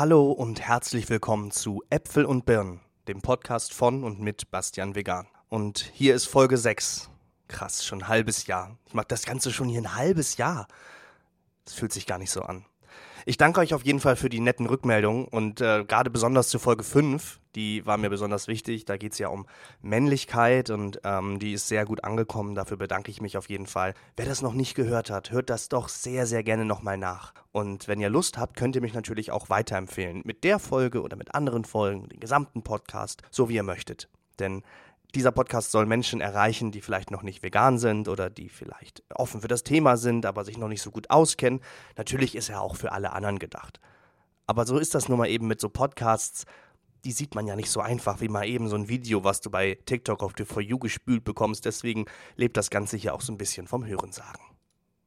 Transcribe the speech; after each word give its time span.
Hallo 0.00 0.32
und 0.32 0.62
herzlich 0.62 1.10
willkommen 1.10 1.50
zu 1.50 1.82
Äpfel 1.90 2.24
und 2.24 2.46
Birnen, 2.46 2.80
dem 3.06 3.20
Podcast 3.20 3.74
von 3.74 4.02
und 4.02 4.18
mit 4.18 4.50
Bastian 4.50 4.94
Vegan. 4.94 5.26
Und 5.50 5.90
hier 5.92 6.14
ist 6.14 6.24
Folge 6.24 6.56
6. 6.56 7.10
Krass, 7.48 7.84
schon 7.84 8.00
ein 8.00 8.08
halbes 8.08 8.46
Jahr. 8.46 8.78
Ich 8.86 8.94
mache 8.94 9.08
das 9.08 9.26
Ganze 9.26 9.52
schon 9.52 9.68
hier 9.68 9.82
ein 9.82 9.96
halbes 9.96 10.38
Jahr. 10.38 10.68
Das 11.66 11.74
fühlt 11.74 11.92
sich 11.92 12.06
gar 12.06 12.16
nicht 12.16 12.30
so 12.30 12.40
an. 12.40 12.64
Ich 13.26 13.36
danke 13.36 13.60
euch 13.60 13.74
auf 13.74 13.84
jeden 13.84 14.00
Fall 14.00 14.16
für 14.16 14.28
die 14.28 14.40
netten 14.40 14.66
Rückmeldungen 14.66 15.26
und 15.26 15.60
äh, 15.60 15.84
gerade 15.84 16.10
besonders 16.10 16.48
zu 16.48 16.58
Folge 16.58 16.82
5, 16.82 17.40
die 17.54 17.84
war 17.84 17.98
mir 17.98 18.08
besonders 18.08 18.48
wichtig. 18.48 18.84
Da 18.84 18.96
geht 18.96 19.12
es 19.12 19.18
ja 19.18 19.28
um 19.28 19.46
Männlichkeit 19.82 20.70
und 20.70 21.00
ähm, 21.04 21.38
die 21.38 21.52
ist 21.52 21.68
sehr 21.68 21.84
gut 21.84 22.04
angekommen. 22.04 22.54
Dafür 22.54 22.76
bedanke 22.76 23.10
ich 23.10 23.20
mich 23.20 23.36
auf 23.36 23.48
jeden 23.48 23.66
Fall. 23.66 23.94
Wer 24.16 24.26
das 24.26 24.42
noch 24.42 24.54
nicht 24.54 24.74
gehört 24.74 25.10
hat, 25.10 25.30
hört 25.30 25.50
das 25.50 25.68
doch 25.68 25.88
sehr, 25.88 26.26
sehr 26.26 26.42
gerne 26.42 26.64
nochmal 26.64 26.96
nach. 26.96 27.34
Und 27.52 27.88
wenn 27.88 28.00
ihr 28.00 28.10
Lust 28.10 28.38
habt, 28.38 28.56
könnt 28.56 28.76
ihr 28.76 28.82
mich 28.82 28.94
natürlich 28.94 29.32
auch 29.32 29.50
weiterempfehlen. 29.50 30.22
Mit 30.24 30.44
der 30.44 30.58
Folge 30.58 31.02
oder 31.02 31.16
mit 31.16 31.34
anderen 31.34 31.64
Folgen, 31.64 32.08
den 32.08 32.20
gesamten 32.20 32.62
Podcast, 32.62 33.22
so 33.30 33.48
wie 33.48 33.56
ihr 33.56 33.62
möchtet. 33.62 34.08
Denn 34.38 34.62
dieser 35.12 35.32
Podcast 35.32 35.70
soll 35.70 35.86
Menschen 35.86 36.20
erreichen, 36.20 36.72
die 36.72 36.80
vielleicht 36.80 37.10
noch 37.10 37.22
nicht 37.22 37.42
vegan 37.42 37.78
sind 37.78 38.08
oder 38.08 38.30
die 38.30 38.48
vielleicht 38.48 39.02
offen 39.14 39.40
für 39.40 39.48
das 39.48 39.62
Thema 39.62 39.96
sind, 39.96 40.26
aber 40.26 40.44
sich 40.44 40.58
noch 40.58 40.68
nicht 40.68 40.82
so 40.82 40.90
gut 40.90 41.10
auskennen. 41.10 41.60
Natürlich 41.96 42.34
ist 42.34 42.48
er 42.50 42.60
auch 42.60 42.76
für 42.76 42.92
alle 42.92 43.12
anderen 43.12 43.38
gedacht. 43.38 43.80
Aber 44.46 44.66
so 44.66 44.78
ist 44.78 44.94
das 44.94 45.08
nun 45.08 45.18
mal 45.18 45.28
eben 45.28 45.46
mit 45.46 45.60
so 45.60 45.68
Podcasts. 45.68 46.44
Die 47.04 47.12
sieht 47.12 47.34
man 47.34 47.46
ja 47.46 47.56
nicht 47.56 47.70
so 47.70 47.80
einfach 47.80 48.20
wie 48.20 48.28
mal 48.28 48.46
eben 48.46 48.68
so 48.68 48.76
ein 48.76 48.88
Video, 48.88 49.24
was 49.24 49.40
du 49.40 49.50
bei 49.50 49.78
TikTok 49.86 50.22
auf 50.22 50.34
die 50.34 50.44
For 50.44 50.60
You 50.60 50.78
gespült 50.78 51.24
bekommst. 51.24 51.64
Deswegen 51.64 52.04
lebt 52.36 52.56
das 52.56 52.68
Ganze 52.68 52.96
hier 52.96 53.14
auch 53.14 53.20
so 53.20 53.32
ein 53.32 53.38
bisschen 53.38 53.66
vom 53.66 53.86
Hörensagen. 53.86 54.42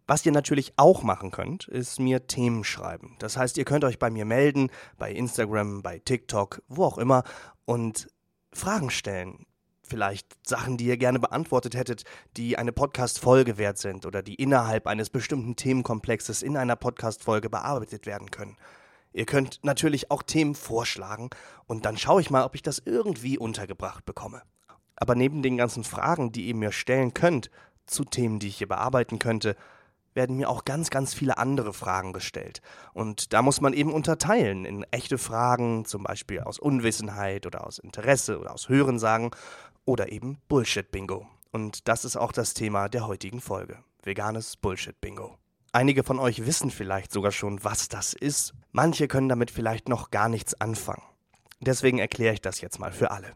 Was 0.08 0.26
ihr 0.26 0.32
natürlich 0.32 0.74
auch 0.76 1.04
machen 1.04 1.32
könnt, 1.32 1.68
ist 1.68 2.00
mir 2.00 2.28
Themen 2.28 2.64
schreiben. 2.64 3.16
Das 3.20 3.38
heißt, 3.38 3.58
ihr 3.58 3.66
könnt 3.66 3.86
euch 3.86 4.00
bei 4.00 4.10
mir 4.10 4.26
melden, 4.26 4.70
bei 4.98 5.12
Instagram, 5.12 5.82
bei 5.82 6.00
TikTok, 6.00 6.62
wo 6.68 6.84
auch 6.84 6.98
immer 6.98 7.24
und 7.66 8.10
Fragen 8.52 8.90
stellen 8.90 9.46
vielleicht 9.84 10.28
Sachen, 10.48 10.78
die 10.78 10.86
ihr 10.86 10.98
gerne 10.98 11.20
beantwortet 11.20 11.76
hättet, 11.76 12.04
die 12.38 12.58
eine 12.58 12.72
Podcast-Folge 12.72 13.58
wert 13.58 13.78
sind 13.78 14.06
oder 14.06 14.24
die 14.24 14.36
innerhalb 14.36 14.88
eines 14.88 15.10
bestimmten 15.10 15.56
Themenkomplexes 15.56 16.42
in 16.42 16.58
einer 16.58 16.76
Podcast-Folge 16.76 17.50
bearbeitet 17.50 18.06
werden 18.06 18.32
können. 18.32 18.58
Ihr 19.12 19.26
könnt 19.26 19.60
natürlich 19.64 20.10
auch 20.10 20.24
Themen 20.24 20.56
vorschlagen 20.56 21.30
und 21.68 21.86
dann 21.86 21.98
schaue 21.98 22.22
ich 22.22 22.32
mal, 22.32 22.44
ob 22.46 22.56
ich 22.56 22.64
das 22.64 22.82
irgendwie 22.84 23.38
untergebracht 23.38 24.06
bekomme. 24.06 24.42
Aber 24.96 25.16
neben 25.16 25.44
den 25.44 25.58
ganzen 25.58 25.84
Fragen, 25.84 26.32
die 26.32 26.48
ihr 26.48 26.56
mir 26.56 26.72
stellen 26.72 27.14
könnt, 27.14 27.52
zu 27.86 28.04
Themen, 28.04 28.40
die 28.40 28.48
ich 28.48 28.58
hier 28.58 28.68
bearbeiten 28.68 29.20
könnte, 29.20 29.56
werden 30.16 30.38
mir 30.38 30.50
auch 30.50 30.66
ganz, 30.66 30.90
ganz 30.90 31.14
viele 31.14 31.38
andere 31.38 31.74
Fragen 31.74 32.14
gestellt. 32.14 32.62
Und 32.94 33.34
da 33.34 33.42
muss 33.42 33.62
man 33.62 33.74
eben 33.74 33.92
unterteilen 33.92 34.66
in 34.66 34.84
echte 34.92 35.18
Fragen, 35.18 35.86
zum 35.86 36.04
Beispiel 36.04 36.42
aus 36.42 36.60
Unwissenheit 36.60 37.46
oder 37.46 37.66
aus 37.66 37.80
Interesse 37.80 38.40
oder 38.40 38.54
aus 38.54 38.70
Hörensagen 38.70 39.32
oder 39.86 40.12
eben 40.12 40.38
Bullshit-Bingo. 40.48 41.28
Und 41.52 41.88
das 41.88 42.06
ist 42.06 42.16
auch 42.16 42.32
das 42.32 42.54
Thema 42.54 42.90
der 42.90 43.08
heutigen 43.08 43.42
Folge. 43.42 43.78
Veganes 44.02 44.58
Bullshit-Bingo. 44.58 45.38
Einige 45.72 46.04
von 46.04 46.20
euch 46.20 46.46
wissen 46.46 46.72
vielleicht 46.72 47.12
sogar 47.12 47.32
schon, 47.32 47.64
was 47.64 47.90
das 47.90 48.14
ist. 48.14 48.54
Manche 48.72 49.08
können 49.08 49.30
damit 49.30 49.52
vielleicht 49.52 49.90
noch 49.90 50.12
gar 50.12 50.30
nichts 50.30 50.60
anfangen. 50.60 51.04
Deswegen 51.62 52.00
erkläre 52.00 52.34
ich 52.34 52.42
das 52.42 52.62
jetzt 52.62 52.80
mal 52.80 52.92
für 52.92 53.12
alle. 53.12 53.34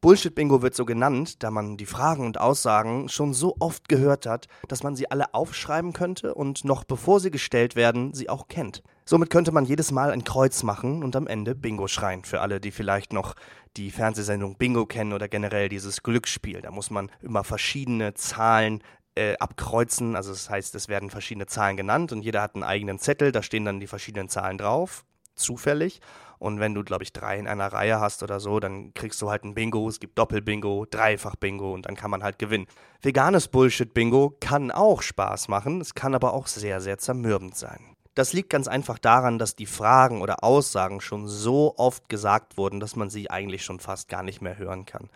Bullshit-Bingo 0.00 0.62
wird 0.62 0.76
so 0.76 0.84
genannt, 0.84 1.42
da 1.42 1.50
man 1.50 1.76
die 1.76 1.86
Fragen 1.86 2.24
und 2.24 2.40
Aussagen 2.40 3.08
schon 3.08 3.34
so 3.34 3.56
oft 3.58 3.88
gehört 3.88 4.26
hat, 4.26 4.46
dass 4.68 4.84
man 4.84 4.94
sie 4.94 5.10
alle 5.10 5.34
aufschreiben 5.34 5.92
könnte 5.92 6.34
und 6.34 6.64
noch 6.64 6.84
bevor 6.84 7.18
sie 7.18 7.32
gestellt 7.32 7.74
werden, 7.74 8.14
sie 8.14 8.28
auch 8.28 8.46
kennt. 8.46 8.84
Somit 9.08 9.30
könnte 9.30 9.52
man 9.52 9.64
jedes 9.64 9.90
Mal 9.90 10.10
ein 10.10 10.22
Kreuz 10.22 10.62
machen 10.64 11.02
und 11.02 11.16
am 11.16 11.26
Ende 11.26 11.54
Bingo 11.54 11.88
schreien. 11.88 12.24
Für 12.24 12.42
alle, 12.42 12.60
die 12.60 12.70
vielleicht 12.70 13.14
noch 13.14 13.36
die 13.78 13.90
Fernsehsendung 13.90 14.58
Bingo 14.58 14.84
kennen 14.84 15.14
oder 15.14 15.28
generell 15.28 15.70
dieses 15.70 16.02
Glücksspiel. 16.02 16.60
Da 16.60 16.70
muss 16.70 16.90
man 16.90 17.10
immer 17.22 17.42
verschiedene 17.42 18.12
Zahlen 18.12 18.82
äh, 19.14 19.34
abkreuzen. 19.38 20.14
Also 20.14 20.32
das 20.32 20.50
heißt, 20.50 20.74
es 20.74 20.88
werden 20.88 21.08
verschiedene 21.08 21.46
Zahlen 21.46 21.78
genannt 21.78 22.12
und 22.12 22.20
jeder 22.20 22.42
hat 22.42 22.54
einen 22.54 22.64
eigenen 22.64 22.98
Zettel. 22.98 23.32
Da 23.32 23.42
stehen 23.42 23.64
dann 23.64 23.80
die 23.80 23.86
verschiedenen 23.86 24.28
Zahlen 24.28 24.58
drauf, 24.58 25.06
zufällig. 25.34 26.02
Und 26.38 26.60
wenn 26.60 26.74
du, 26.74 26.84
glaube 26.84 27.02
ich, 27.02 27.14
drei 27.14 27.38
in 27.38 27.48
einer 27.48 27.72
Reihe 27.72 28.00
hast 28.00 28.22
oder 28.22 28.40
so, 28.40 28.60
dann 28.60 28.92
kriegst 28.92 29.22
du 29.22 29.30
halt 29.30 29.42
ein 29.42 29.54
Bingo. 29.54 29.88
Es 29.88 30.00
gibt 30.00 30.18
Doppelbingo, 30.18 30.84
Dreifach-Bingo 30.84 31.72
und 31.72 31.86
dann 31.86 31.96
kann 31.96 32.10
man 32.10 32.22
halt 32.22 32.38
gewinnen. 32.38 32.66
Veganes 33.00 33.48
Bullshit-Bingo 33.48 34.36
kann 34.38 34.70
auch 34.70 35.00
Spaß 35.00 35.48
machen, 35.48 35.80
es 35.80 35.94
kann 35.94 36.14
aber 36.14 36.34
auch 36.34 36.46
sehr, 36.46 36.82
sehr 36.82 36.98
zermürbend 36.98 37.56
sein. 37.56 37.96
Das 38.18 38.32
liegt 38.32 38.50
ganz 38.50 38.66
einfach 38.66 38.98
daran, 38.98 39.38
dass 39.38 39.54
die 39.54 39.64
Fragen 39.64 40.22
oder 40.22 40.42
Aussagen 40.42 41.00
schon 41.00 41.28
so 41.28 41.74
oft 41.76 42.08
gesagt 42.08 42.56
wurden, 42.56 42.80
dass 42.80 42.96
man 42.96 43.10
sie 43.10 43.30
eigentlich 43.30 43.62
schon 43.62 43.78
fast 43.78 44.08
gar 44.08 44.24
nicht 44.24 44.42
mehr 44.42 44.58
hören 44.58 44.86
kann. 44.86 45.08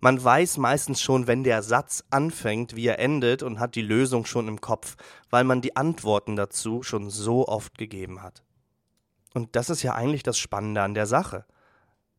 Man 0.00 0.22
weiß 0.22 0.58
meistens 0.58 1.00
schon, 1.00 1.26
wenn 1.28 1.44
der 1.44 1.62
Satz 1.62 2.04
anfängt, 2.10 2.76
wie 2.76 2.88
er 2.88 2.98
endet 2.98 3.42
und 3.42 3.58
hat 3.58 3.74
die 3.74 3.80
Lösung 3.80 4.26
schon 4.26 4.48
im 4.48 4.60
Kopf, 4.60 4.96
weil 5.30 5.44
man 5.44 5.62
die 5.62 5.76
Antworten 5.76 6.36
dazu 6.36 6.82
schon 6.82 7.08
so 7.08 7.48
oft 7.48 7.78
gegeben 7.78 8.22
hat. 8.22 8.42
Und 9.32 9.56
das 9.56 9.70
ist 9.70 9.82
ja 9.82 9.94
eigentlich 9.94 10.22
das 10.22 10.36
Spannende 10.36 10.82
an 10.82 10.92
der 10.92 11.06
Sache. 11.06 11.46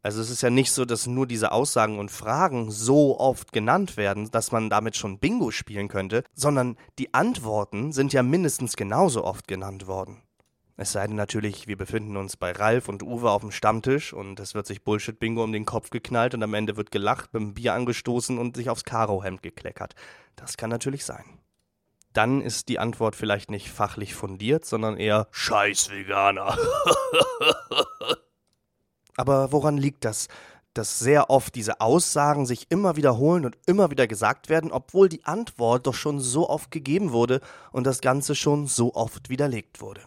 Also 0.07 0.21
es 0.21 0.29
ist 0.29 0.41
ja 0.41 0.49
nicht 0.49 0.71
so, 0.71 0.85
dass 0.85 1.05
nur 1.05 1.27
diese 1.27 1.51
Aussagen 1.51 1.99
und 1.99 2.11
Fragen 2.11 2.71
so 2.71 3.19
oft 3.19 3.51
genannt 3.51 3.97
werden, 3.97 4.31
dass 4.31 4.53
man 4.53 4.69
damit 4.69 4.95
schon 4.95 5.19
Bingo 5.19 5.51
spielen 5.51 5.89
könnte, 5.89 6.23
sondern 6.33 6.77
die 6.97 7.13
Antworten 7.13 7.91
sind 7.91 8.13
ja 8.13 8.23
mindestens 8.23 8.77
genauso 8.77 9.25
oft 9.25 9.49
genannt 9.49 9.85
worden. 9.85 10.23
Es 10.77 10.93
sei 10.93 11.07
denn 11.07 11.17
natürlich, 11.17 11.67
wir 11.67 11.75
befinden 11.75 12.15
uns 12.15 12.37
bei 12.37 12.53
Ralf 12.53 12.87
und 12.87 13.03
Uwe 13.03 13.29
auf 13.29 13.41
dem 13.41 13.51
Stammtisch 13.51 14.13
und 14.13 14.39
es 14.39 14.55
wird 14.55 14.65
sich 14.65 14.81
Bullshit-Bingo 14.81 15.43
um 15.43 15.51
den 15.51 15.65
Kopf 15.65 15.89
geknallt 15.89 16.33
und 16.33 16.41
am 16.41 16.53
Ende 16.53 16.77
wird 16.77 16.89
gelacht, 16.91 17.33
dem 17.33 17.53
Bier 17.53 17.73
angestoßen 17.73 18.37
und 18.37 18.55
sich 18.55 18.69
aufs 18.69 18.85
Karohemd 18.85 19.43
gekleckert. 19.43 19.93
Das 20.37 20.55
kann 20.55 20.69
natürlich 20.69 21.03
sein. 21.03 21.25
Dann 22.13 22.39
ist 22.39 22.69
die 22.69 22.79
Antwort 22.79 23.17
vielleicht 23.17 23.51
nicht 23.51 23.69
fachlich 23.69 24.15
fundiert, 24.15 24.63
sondern 24.63 24.95
eher 24.95 25.27
Scheiß 25.31 25.91
Veganer. 25.91 26.57
Aber 29.17 29.51
woran 29.51 29.77
liegt 29.77 30.05
das? 30.05 30.27
Dass 30.73 30.99
sehr 30.99 31.29
oft 31.29 31.55
diese 31.55 31.81
Aussagen 31.81 32.45
sich 32.45 32.67
immer 32.69 32.95
wiederholen 32.95 33.45
und 33.45 33.57
immer 33.65 33.91
wieder 33.91 34.07
gesagt 34.07 34.47
werden, 34.47 34.71
obwohl 34.71 35.09
die 35.09 35.25
Antwort 35.25 35.87
doch 35.87 35.95
schon 35.95 36.19
so 36.19 36.49
oft 36.49 36.71
gegeben 36.71 37.11
wurde 37.11 37.41
und 37.71 37.85
das 37.85 37.99
Ganze 37.99 38.35
schon 38.35 38.67
so 38.67 38.93
oft 38.93 39.29
widerlegt 39.29 39.81
wurde. 39.81 40.01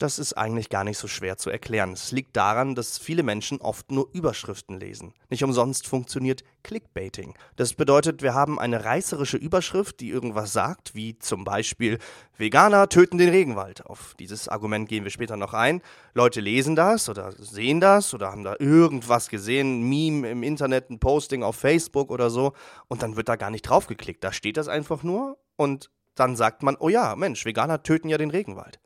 Das 0.00 0.18
ist 0.18 0.32
eigentlich 0.32 0.70
gar 0.70 0.82
nicht 0.82 0.96
so 0.96 1.08
schwer 1.08 1.36
zu 1.36 1.50
erklären. 1.50 1.92
Es 1.92 2.10
liegt 2.10 2.34
daran, 2.34 2.74
dass 2.74 2.96
viele 2.96 3.22
Menschen 3.22 3.60
oft 3.60 3.92
nur 3.92 4.08
Überschriften 4.14 4.80
lesen. 4.80 5.12
Nicht 5.28 5.44
umsonst 5.44 5.86
funktioniert 5.86 6.42
Clickbaiting. 6.62 7.34
Das 7.56 7.74
bedeutet, 7.74 8.22
wir 8.22 8.32
haben 8.32 8.58
eine 8.58 8.86
reißerische 8.86 9.36
Überschrift, 9.36 10.00
die 10.00 10.08
irgendwas 10.08 10.54
sagt, 10.54 10.94
wie 10.94 11.18
zum 11.18 11.44
Beispiel 11.44 11.98
Veganer 12.38 12.88
töten 12.88 13.18
den 13.18 13.28
Regenwald. 13.28 13.84
Auf 13.84 14.14
dieses 14.18 14.48
Argument 14.48 14.88
gehen 14.88 15.04
wir 15.04 15.10
später 15.10 15.36
noch 15.36 15.52
ein. 15.52 15.82
Leute 16.14 16.40
lesen 16.40 16.76
das 16.76 17.10
oder 17.10 17.32
sehen 17.32 17.82
das 17.82 18.14
oder 18.14 18.30
haben 18.30 18.42
da 18.42 18.56
irgendwas 18.58 19.28
gesehen, 19.28 19.80
ein 19.80 19.88
Meme 19.90 20.30
im 20.30 20.42
Internet, 20.42 20.88
ein 20.88 20.98
Posting 20.98 21.42
auf 21.42 21.56
Facebook 21.56 22.10
oder 22.10 22.30
so 22.30 22.54
und 22.88 23.02
dann 23.02 23.16
wird 23.16 23.28
da 23.28 23.36
gar 23.36 23.50
nicht 23.50 23.68
drauf 23.68 23.86
geklickt. 23.86 24.24
Da 24.24 24.32
steht 24.32 24.56
das 24.56 24.68
einfach 24.68 25.02
nur 25.02 25.36
und 25.56 25.90
dann 26.14 26.36
sagt 26.36 26.62
man, 26.62 26.78
oh 26.80 26.88
ja, 26.88 27.16
Mensch, 27.16 27.44
Veganer 27.44 27.82
töten 27.82 28.08
ja 28.08 28.16
den 28.16 28.30
Regenwald 28.30 28.80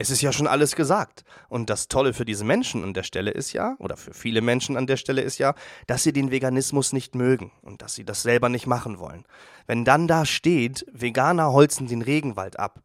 es 0.00 0.08
ist 0.08 0.22
ja 0.22 0.32
schon 0.32 0.46
alles 0.46 0.76
gesagt. 0.76 1.24
Und 1.50 1.68
das 1.68 1.86
Tolle 1.86 2.14
für 2.14 2.24
diese 2.24 2.42
Menschen 2.42 2.82
an 2.82 2.94
der 2.94 3.02
Stelle 3.02 3.32
ist 3.32 3.52
ja, 3.52 3.76
oder 3.78 3.98
für 3.98 4.14
viele 4.14 4.40
Menschen 4.40 4.78
an 4.78 4.86
der 4.86 4.96
Stelle 4.96 5.20
ist 5.20 5.36
ja, 5.36 5.54
dass 5.86 6.02
sie 6.02 6.14
den 6.14 6.30
Veganismus 6.30 6.94
nicht 6.94 7.14
mögen 7.14 7.52
und 7.60 7.82
dass 7.82 7.96
sie 7.96 8.04
das 8.06 8.22
selber 8.22 8.48
nicht 8.48 8.66
machen 8.66 8.98
wollen. 8.98 9.26
Wenn 9.66 9.84
dann 9.84 10.08
da 10.08 10.24
steht, 10.24 10.86
Veganer 10.90 11.52
holzen 11.52 11.86
den 11.86 12.00
Regenwald 12.00 12.58
ab, 12.58 12.82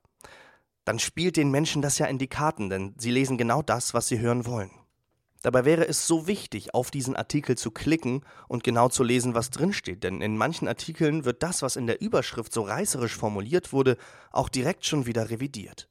dann 0.83 0.99
spielt 0.99 1.37
den 1.37 1.51
Menschen 1.51 1.81
das 1.81 1.99
ja 1.99 2.05
in 2.07 2.17
die 2.17 2.27
Karten, 2.27 2.69
denn 2.69 2.93
sie 2.97 3.11
lesen 3.11 3.37
genau 3.37 3.61
das, 3.61 3.93
was 3.93 4.09
sie 4.09 4.19
hören 4.19 4.45
wollen. 4.45 4.71
Dabei 5.41 5.63
wäre 5.63 5.87
es 5.87 6.07
so 6.07 6.27
wichtig, 6.27 6.73
auf 6.73 6.91
diesen 6.91 7.15
Artikel 7.15 7.57
zu 7.57 7.71
klicken 7.71 8.25
und 8.49 8.65
genau 8.65 8.89
zu 8.89 9.03
lesen, 9.03 9.35
was 9.35 9.51
drinsteht, 9.51 10.03
denn 10.03 10.19
in 10.19 10.35
manchen 10.35 10.67
Artikeln 10.67 11.23
wird 11.23 11.43
das, 11.43 11.61
was 11.61 11.77
in 11.77 11.87
der 11.87 12.01
Überschrift 12.01 12.51
so 12.51 12.63
reißerisch 12.63 13.15
formuliert 13.15 13.71
wurde, 13.71 13.95
auch 14.33 14.49
direkt 14.49 14.85
schon 14.85 15.05
wieder 15.05 15.29
revidiert. 15.29 15.87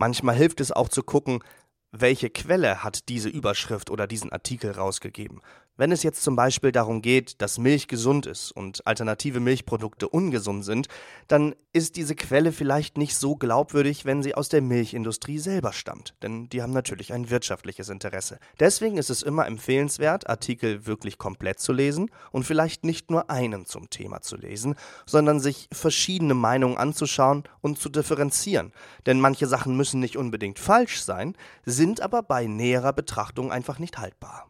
Manchmal 0.00 0.34
hilft 0.34 0.62
es 0.62 0.72
auch 0.72 0.88
zu 0.88 1.02
gucken, 1.02 1.44
welche 1.92 2.30
Quelle 2.30 2.82
hat 2.82 3.10
diese 3.10 3.28
Überschrift 3.28 3.90
oder 3.90 4.06
diesen 4.06 4.32
Artikel 4.32 4.70
rausgegeben? 4.70 5.42
Wenn 5.80 5.92
es 5.92 6.02
jetzt 6.02 6.22
zum 6.22 6.36
Beispiel 6.36 6.72
darum 6.72 7.00
geht, 7.00 7.40
dass 7.40 7.56
Milch 7.56 7.88
gesund 7.88 8.26
ist 8.26 8.52
und 8.52 8.86
alternative 8.86 9.40
Milchprodukte 9.40 10.10
ungesund 10.10 10.62
sind, 10.62 10.88
dann 11.26 11.54
ist 11.72 11.96
diese 11.96 12.14
Quelle 12.14 12.52
vielleicht 12.52 12.98
nicht 12.98 13.16
so 13.16 13.34
glaubwürdig, 13.34 14.04
wenn 14.04 14.22
sie 14.22 14.34
aus 14.34 14.50
der 14.50 14.60
Milchindustrie 14.60 15.38
selber 15.38 15.72
stammt, 15.72 16.12
denn 16.22 16.50
die 16.50 16.60
haben 16.60 16.74
natürlich 16.74 17.14
ein 17.14 17.30
wirtschaftliches 17.30 17.88
Interesse. 17.88 18.40
Deswegen 18.58 18.98
ist 18.98 19.08
es 19.08 19.22
immer 19.22 19.46
empfehlenswert, 19.46 20.28
Artikel 20.28 20.84
wirklich 20.84 21.16
komplett 21.16 21.60
zu 21.60 21.72
lesen 21.72 22.10
und 22.30 22.44
vielleicht 22.44 22.84
nicht 22.84 23.10
nur 23.10 23.30
einen 23.30 23.64
zum 23.64 23.88
Thema 23.88 24.20
zu 24.20 24.36
lesen, 24.36 24.74
sondern 25.06 25.40
sich 25.40 25.66
verschiedene 25.72 26.34
Meinungen 26.34 26.76
anzuschauen 26.76 27.44
und 27.62 27.78
zu 27.78 27.88
differenzieren. 27.88 28.74
Denn 29.06 29.18
manche 29.18 29.46
Sachen 29.46 29.78
müssen 29.78 30.00
nicht 30.00 30.18
unbedingt 30.18 30.58
falsch 30.58 31.00
sein, 31.00 31.38
sind 31.64 32.02
aber 32.02 32.22
bei 32.22 32.46
näherer 32.46 32.92
Betrachtung 32.92 33.50
einfach 33.50 33.78
nicht 33.78 33.96
haltbar. 33.96 34.46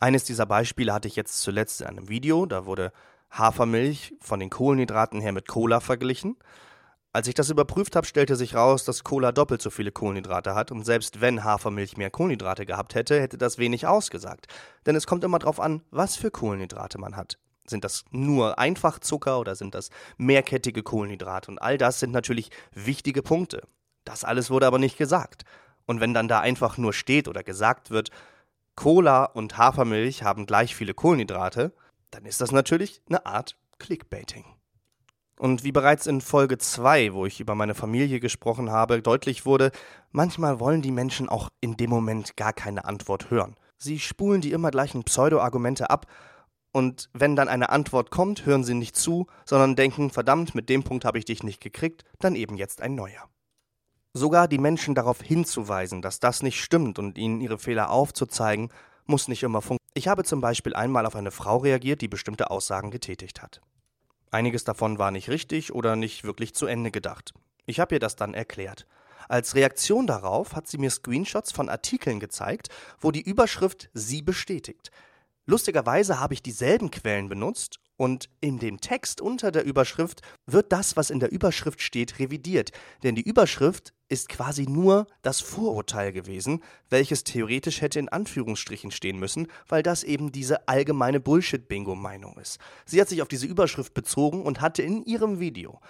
Eines 0.00 0.24
dieser 0.24 0.46
Beispiele 0.46 0.92
hatte 0.92 1.08
ich 1.08 1.16
jetzt 1.16 1.40
zuletzt 1.40 1.80
in 1.80 1.88
einem 1.88 2.08
Video, 2.08 2.46
da 2.46 2.66
wurde 2.66 2.92
Hafermilch 3.30 4.14
von 4.20 4.38
den 4.38 4.48
Kohlenhydraten 4.48 5.20
her 5.20 5.32
mit 5.32 5.48
Cola 5.48 5.80
verglichen. 5.80 6.36
Als 7.12 7.26
ich 7.26 7.34
das 7.34 7.50
überprüft 7.50 7.96
habe, 7.96 8.06
stellte 8.06 8.36
sich 8.36 8.54
raus, 8.54 8.84
dass 8.84 9.02
Cola 9.02 9.32
doppelt 9.32 9.60
so 9.60 9.70
viele 9.70 9.90
Kohlenhydrate 9.90 10.54
hat 10.54 10.70
und 10.70 10.84
selbst 10.84 11.20
wenn 11.20 11.42
Hafermilch 11.42 11.96
mehr 11.96 12.10
Kohlenhydrate 12.10 12.64
gehabt 12.64 12.94
hätte, 12.94 13.20
hätte 13.20 13.38
das 13.38 13.58
wenig 13.58 13.86
ausgesagt. 13.86 14.46
Denn 14.86 14.94
es 14.94 15.06
kommt 15.06 15.24
immer 15.24 15.40
darauf 15.40 15.58
an, 15.58 15.82
was 15.90 16.14
für 16.14 16.30
Kohlenhydrate 16.30 16.98
man 16.98 17.16
hat. 17.16 17.38
Sind 17.66 17.82
das 17.82 18.04
nur 18.10 18.58
Einfachzucker 18.58 19.40
oder 19.40 19.56
sind 19.56 19.74
das 19.74 19.90
mehrkettige 20.16 20.82
Kohlenhydrate? 20.82 21.50
Und 21.50 21.58
all 21.58 21.76
das 21.76 21.98
sind 21.98 22.12
natürlich 22.12 22.50
wichtige 22.72 23.22
Punkte. 23.22 23.62
Das 24.04 24.22
alles 24.22 24.48
wurde 24.48 24.66
aber 24.66 24.78
nicht 24.78 24.96
gesagt. 24.96 25.42
Und 25.86 26.00
wenn 26.00 26.14
dann 26.14 26.28
da 26.28 26.40
einfach 26.40 26.78
nur 26.78 26.92
steht 26.92 27.26
oder 27.26 27.42
gesagt 27.42 27.90
wird, 27.90 28.10
Cola 28.78 29.24
und 29.24 29.58
Hafermilch 29.58 30.22
haben 30.22 30.46
gleich 30.46 30.76
viele 30.76 30.94
Kohlenhydrate, 30.94 31.74
dann 32.12 32.24
ist 32.24 32.40
das 32.40 32.52
natürlich 32.52 33.02
eine 33.08 33.26
Art 33.26 33.58
Clickbaiting. 33.80 34.44
Und 35.36 35.64
wie 35.64 35.72
bereits 35.72 36.06
in 36.06 36.20
Folge 36.20 36.58
2, 36.58 37.12
wo 37.12 37.26
ich 37.26 37.40
über 37.40 37.56
meine 37.56 37.74
Familie 37.74 38.20
gesprochen 38.20 38.70
habe, 38.70 39.02
deutlich 39.02 39.44
wurde, 39.44 39.72
manchmal 40.12 40.60
wollen 40.60 40.80
die 40.80 40.92
Menschen 40.92 41.28
auch 41.28 41.48
in 41.60 41.76
dem 41.76 41.90
Moment 41.90 42.36
gar 42.36 42.52
keine 42.52 42.84
Antwort 42.84 43.32
hören. 43.32 43.56
Sie 43.78 43.98
spulen 43.98 44.42
die 44.42 44.52
immer 44.52 44.70
gleichen 44.70 45.02
Pseudo-Argumente 45.02 45.90
ab 45.90 46.06
und 46.70 47.10
wenn 47.12 47.34
dann 47.34 47.48
eine 47.48 47.70
Antwort 47.70 48.12
kommt, 48.12 48.46
hören 48.46 48.62
sie 48.62 48.74
nicht 48.74 48.94
zu, 48.94 49.26
sondern 49.44 49.74
denken, 49.74 50.10
verdammt, 50.10 50.54
mit 50.54 50.68
dem 50.68 50.84
Punkt 50.84 51.04
habe 51.04 51.18
ich 51.18 51.24
dich 51.24 51.42
nicht 51.42 51.60
gekriegt, 51.60 52.04
dann 52.20 52.36
eben 52.36 52.56
jetzt 52.56 52.80
ein 52.80 52.94
neuer. 52.94 53.28
Sogar 54.14 54.48
die 54.48 54.58
Menschen 54.58 54.94
darauf 54.94 55.20
hinzuweisen, 55.20 56.02
dass 56.02 56.20
das 56.20 56.42
nicht 56.42 56.62
stimmt 56.62 56.98
und 56.98 57.18
ihnen 57.18 57.40
ihre 57.40 57.58
Fehler 57.58 57.90
aufzuzeigen, 57.90 58.70
muss 59.06 59.28
nicht 59.28 59.42
immer 59.42 59.60
funktionieren. 59.60 59.78
Ich 59.94 60.08
habe 60.08 60.24
zum 60.24 60.40
Beispiel 60.40 60.74
einmal 60.74 61.06
auf 61.06 61.16
eine 61.16 61.30
Frau 61.30 61.58
reagiert, 61.58 62.00
die 62.00 62.08
bestimmte 62.08 62.50
Aussagen 62.50 62.90
getätigt 62.90 63.42
hat. 63.42 63.60
Einiges 64.30 64.64
davon 64.64 64.98
war 64.98 65.10
nicht 65.10 65.28
richtig 65.28 65.72
oder 65.72 65.96
nicht 65.96 66.24
wirklich 66.24 66.54
zu 66.54 66.66
Ende 66.66 66.90
gedacht. 66.90 67.32
Ich 67.66 67.80
habe 67.80 67.96
ihr 67.96 68.00
das 68.00 68.16
dann 68.16 68.34
erklärt. 68.34 68.86
Als 69.28 69.54
Reaktion 69.54 70.06
darauf 70.06 70.54
hat 70.54 70.66
sie 70.68 70.78
mir 70.78 70.90
Screenshots 70.90 71.52
von 71.52 71.68
Artikeln 71.68 72.20
gezeigt, 72.20 72.68
wo 73.00 73.10
die 73.10 73.22
Überschrift 73.22 73.90
sie 73.92 74.22
bestätigt. 74.22 74.90
Lustigerweise 75.46 76.20
habe 76.20 76.34
ich 76.34 76.42
dieselben 76.42 76.90
Quellen 76.90 77.28
benutzt 77.28 77.78
und 77.98 78.30
in 78.40 78.58
dem 78.58 78.80
Text 78.80 79.20
unter 79.20 79.50
der 79.50 79.64
Überschrift 79.64 80.22
wird 80.46 80.72
das, 80.72 80.96
was 80.96 81.10
in 81.10 81.18
der 81.20 81.32
Überschrift 81.32 81.82
steht, 81.82 82.18
revidiert. 82.20 82.70
Denn 83.02 83.16
die 83.16 83.28
Überschrift 83.28 83.92
ist 84.08 84.28
quasi 84.28 84.66
nur 84.66 85.08
das 85.20 85.40
Vorurteil 85.40 86.12
gewesen, 86.12 86.62
welches 86.88 87.24
theoretisch 87.24 87.82
hätte 87.82 87.98
in 87.98 88.08
Anführungsstrichen 88.08 88.92
stehen 88.92 89.18
müssen, 89.18 89.48
weil 89.66 89.82
das 89.82 90.04
eben 90.04 90.30
diese 90.30 90.68
allgemeine 90.68 91.18
Bullshit-Bingo-Meinung 91.18 92.38
ist. 92.38 92.58
Sie 92.86 93.00
hat 93.00 93.08
sich 93.08 93.20
auf 93.20 93.28
diese 93.28 93.46
Überschrift 93.46 93.94
bezogen 93.94 94.42
und 94.42 94.60
hatte 94.60 94.82
in 94.82 95.04
ihrem 95.04 95.40
Video 95.40 95.80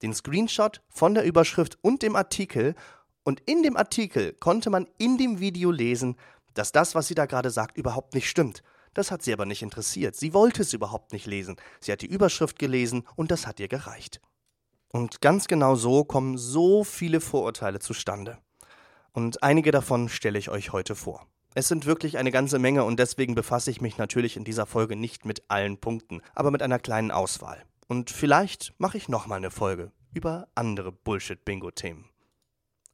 den 0.00 0.14
Screenshot 0.14 0.80
von 0.88 1.14
der 1.14 1.24
Überschrift 1.24 1.76
und 1.82 2.02
dem 2.02 2.14
Artikel. 2.14 2.76
Und 3.24 3.42
in 3.46 3.64
dem 3.64 3.76
Artikel 3.76 4.32
konnte 4.34 4.70
man 4.70 4.86
in 4.96 5.18
dem 5.18 5.40
Video 5.40 5.72
lesen, 5.72 6.16
dass 6.54 6.70
das, 6.70 6.94
was 6.94 7.08
sie 7.08 7.16
da 7.16 7.26
gerade 7.26 7.50
sagt, 7.50 7.76
überhaupt 7.76 8.14
nicht 8.14 8.28
stimmt. 8.28 8.62
Das 8.94 9.10
hat 9.10 9.22
sie 9.22 9.32
aber 9.32 9.46
nicht 9.46 9.62
interessiert. 9.62 10.16
Sie 10.16 10.34
wollte 10.34 10.62
es 10.62 10.72
überhaupt 10.72 11.12
nicht 11.12 11.26
lesen. 11.26 11.56
Sie 11.80 11.92
hat 11.92 12.02
die 12.02 12.06
Überschrift 12.06 12.58
gelesen 12.58 13.04
und 13.16 13.30
das 13.30 13.46
hat 13.46 13.60
ihr 13.60 13.68
gereicht. 13.68 14.20
Und 14.90 15.20
ganz 15.20 15.46
genau 15.46 15.74
so 15.74 16.04
kommen 16.04 16.38
so 16.38 16.84
viele 16.84 17.20
Vorurteile 17.20 17.78
zustande. 17.78 18.38
Und 19.12 19.42
einige 19.42 19.70
davon 19.70 20.08
stelle 20.08 20.38
ich 20.38 20.48
euch 20.48 20.72
heute 20.72 20.94
vor. 20.94 21.26
Es 21.54 21.68
sind 21.68 21.86
wirklich 21.86 22.18
eine 22.18 22.30
ganze 22.30 22.58
Menge 22.58 22.84
und 22.84 22.98
deswegen 22.98 23.34
befasse 23.34 23.70
ich 23.70 23.80
mich 23.80 23.98
natürlich 23.98 24.36
in 24.36 24.44
dieser 24.44 24.66
Folge 24.66 24.96
nicht 24.96 25.24
mit 25.24 25.42
allen 25.48 25.78
Punkten, 25.78 26.20
aber 26.34 26.50
mit 26.50 26.62
einer 26.62 26.78
kleinen 26.78 27.10
Auswahl. 27.10 27.64
Und 27.88 28.10
vielleicht 28.10 28.74
mache 28.78 28.98
ich 28.98 29.08
nochmal 29.08 29.38
eine 29.38 29.50
Folge 29.50 29.90
über 30.12 30.48
andere 30.54 30.92
Bullshit-Bingo-Themen. 30.92 32.08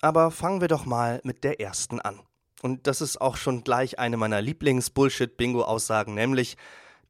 Aber 0.01 0.31
fangen 0.31 0.61
wir 0.61 0.69
doch 0.69 0.87
mal 0.87 1.21
mit 1.25 1.45
der 1.45 1.61
ersten 1.61 2.01
an. 2.01 2.21
Und 2.65 2.87
das 2.87 3.03
ist 3.03 3.21
auch 3.21 3.37
schon 3.37 3.63
gleich 3.63 3.99
eine 3.99 4.17
meiner 4.17 4.41
Lieblings-Bullshit-Bingo-Aussagen, 4.41 6.15
nämlich 6.15 6.57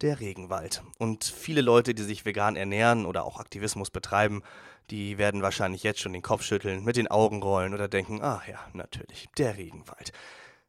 der 0.00 0.18
Regenwald. 0.18 0.82
Und 0.98 1.22
viele 1.22 1.60
Leute, 1.60 1.94
die 1.94 2.02
sich 2.02 2.24
vegan 2.24 2.56
ernähren 2.56 3.06
oder 3.06 3.24
auch 3.24 3.38
Aktivismus 3.38 3.90
betreiben, 3.90 4.42
die 4.90 5.16
werden 5.16 5.42
wahrscheinlich 5.42 5.84
jetzt 5.84 6.00
schon 6.00 6.12
den 6.12 6.22
Kopf 6.22 6.42
schütteln, 6.42 6.82
mit 6.82 6.96
den 6.96 7.06
Augen 7.06 7.40
rollen 7.40 7.72
oder 7.72 7.86
denken, 7.86 8.20
ah 8.20 8.42
ja, 8.50 8.58
natürlich, 8.72 9.28
der 9.38 9.56
Regenwald. 9.56 10.10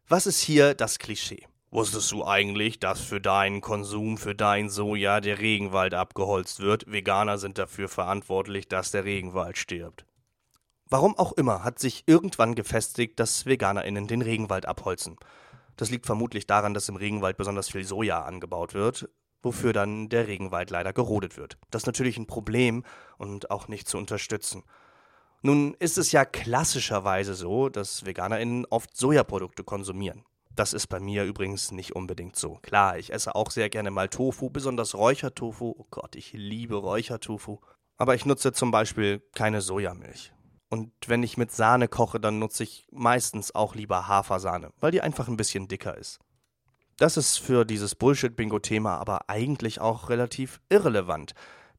Was 0.07 0.27
ist 0.27 0.41
hier 0.41 0.75
das 0.75 0.99
Klischee? 0.99 1.47
Wusstest 1.71 2.11
du 2.11 2.23
eigentlich, 2.23 2.79
dass 2.79 3.01
für 3.01 3.19
deinen 3.19 3.61
Konsum, 3.61 4.19
für 4.19 4.35
dein 4.35 4.69
Soja 4.69 5.19
der 5.19 5.39
Regenwald 5.39 5.95
abgeholzt 5.95 6.59
wird? 6.59 6.85
Veganer 6.85 7.39
sind 7.39 7.57
dafür 7.57 7.89
verantwortlich, 7.89 8.67
dass 8.67 8.91
der 8.91 9.03
Regenwald 9.03 9.57
stirbt. 9.57 10.05
Warum 10.89 11.17
auch 11.17 11.31
immer 11.33 11.63
hat 11.63 11.79
sich 11.79 12.03
irgendwann 12.05 12.53
gefestigt, 12.53 13.19
dass 13.19 13.45
VeganerInnen 13.45 14.07
den 14.07 14.21
Regenwald 14.21 14.67
abholzen. 14.67 15.17
Das 15.77 15.89
liegt 15.89 16.05
vermutlich 16.05 16.45
daran, 16.45 16.73
dass 16.73 16.89
im 16.89 16.95
Regenwald 16.95 17.37
besonders 17.37 17.69
viel 17.69 17.83
Soja 17.83 18.21
angebaut 18.21 18.73
wird, 18.73 19.09
wofür 19.41 19.73
dann 19.73 20.09
der 20.09 20.27
Regenwald 20.27 20.69
leider 20.69 20.93
gerodet 20.93 21.37
wird. 21.37 21.57
Das 21.71 21.83
ist 21.83 21.87
natürlich 21.87 22.17
ein 22.17 22.27
Problem 22.27 22.83
und 23.17 23.51
auch 23.51 23.67
nicht 23.67 23.87
zu 23.87 23.97
unterstützen. 23.97 24.63
Nun 25.41 25.75
ist 25.79 25.97
es 25.97 26.11
ja 26.11 26.23
klassischerweise 26.23 27.33
so, 27.33 27.69
dass 27.69 28.05
VeganerInnen 28.05 28.65
oft 28.69 28.95
Sojaprodukte 28.95 29.63
konsumieren. 29.63 30.23
Das 30.55 30.73
ist 30.73 30.87
bei 30.87 30.99
mir 30.99 31.25
übrigens 31.25 31.71
nicht 31.71 31.95
unbedingt 31.95 32.35
so. 32.35 32.59
Klar, 32.61 32.97
ich 32.97 33.11
esse 33.11 33.35
auch 33.35 33.51
sehr 33.51 33.69
gerne 33.69 33.91
mal 33.91 34.07
Tofu, 34.07 34.49
besonders 34.49 34.95
Räuchertofu. 34.95 35.75
Oh 35.77 35.85
Gott, 35.91 36.15
ich 36.15 36.31
liebe 36.33 36.75
Räuchertofu. 36.75 37.59
Aber 37.97 38.15
ich 38.15 38.25
nutze 38.25 38.53
zum 38.53 38.71
Beispiel 38.71 39.21
keine 39.33 39.61
Sojamilch. 39.61 40.34
Und 40.69 40.91
wenn 41.07 41.23
ich 41.23 41.37
mit 41.37 41.51
Sahne 41.51 41.87
koche, 41.87 42.19
dann 42.19 42.39
nutze 42.39 42.63
ich 42.63 42.87
meistens 42.91 43.53
auch 43.53 43.75
lieber 43.75 44.07
Hafersahne, 44.07 44.71
weil 44.79 44.91
die 44.91 45.01
einfach 45.01 45.27
ein 45.27 45.37
bisschen 45.37 45.67
dicker 45.67 45.97
ist. 45.97 46.19
Das 46.97 47.17
ist 47.17 47.37
für 47.37 47.65
dieses 47.65 47.93
Bullshit-Bingo-Thema 47.95 48.97
aber 48.97 49.29
eigentlich 49.29 49.81
auch 49.81 50.09
relativ 50.09 50.61
irrelevant. 50.69 51.33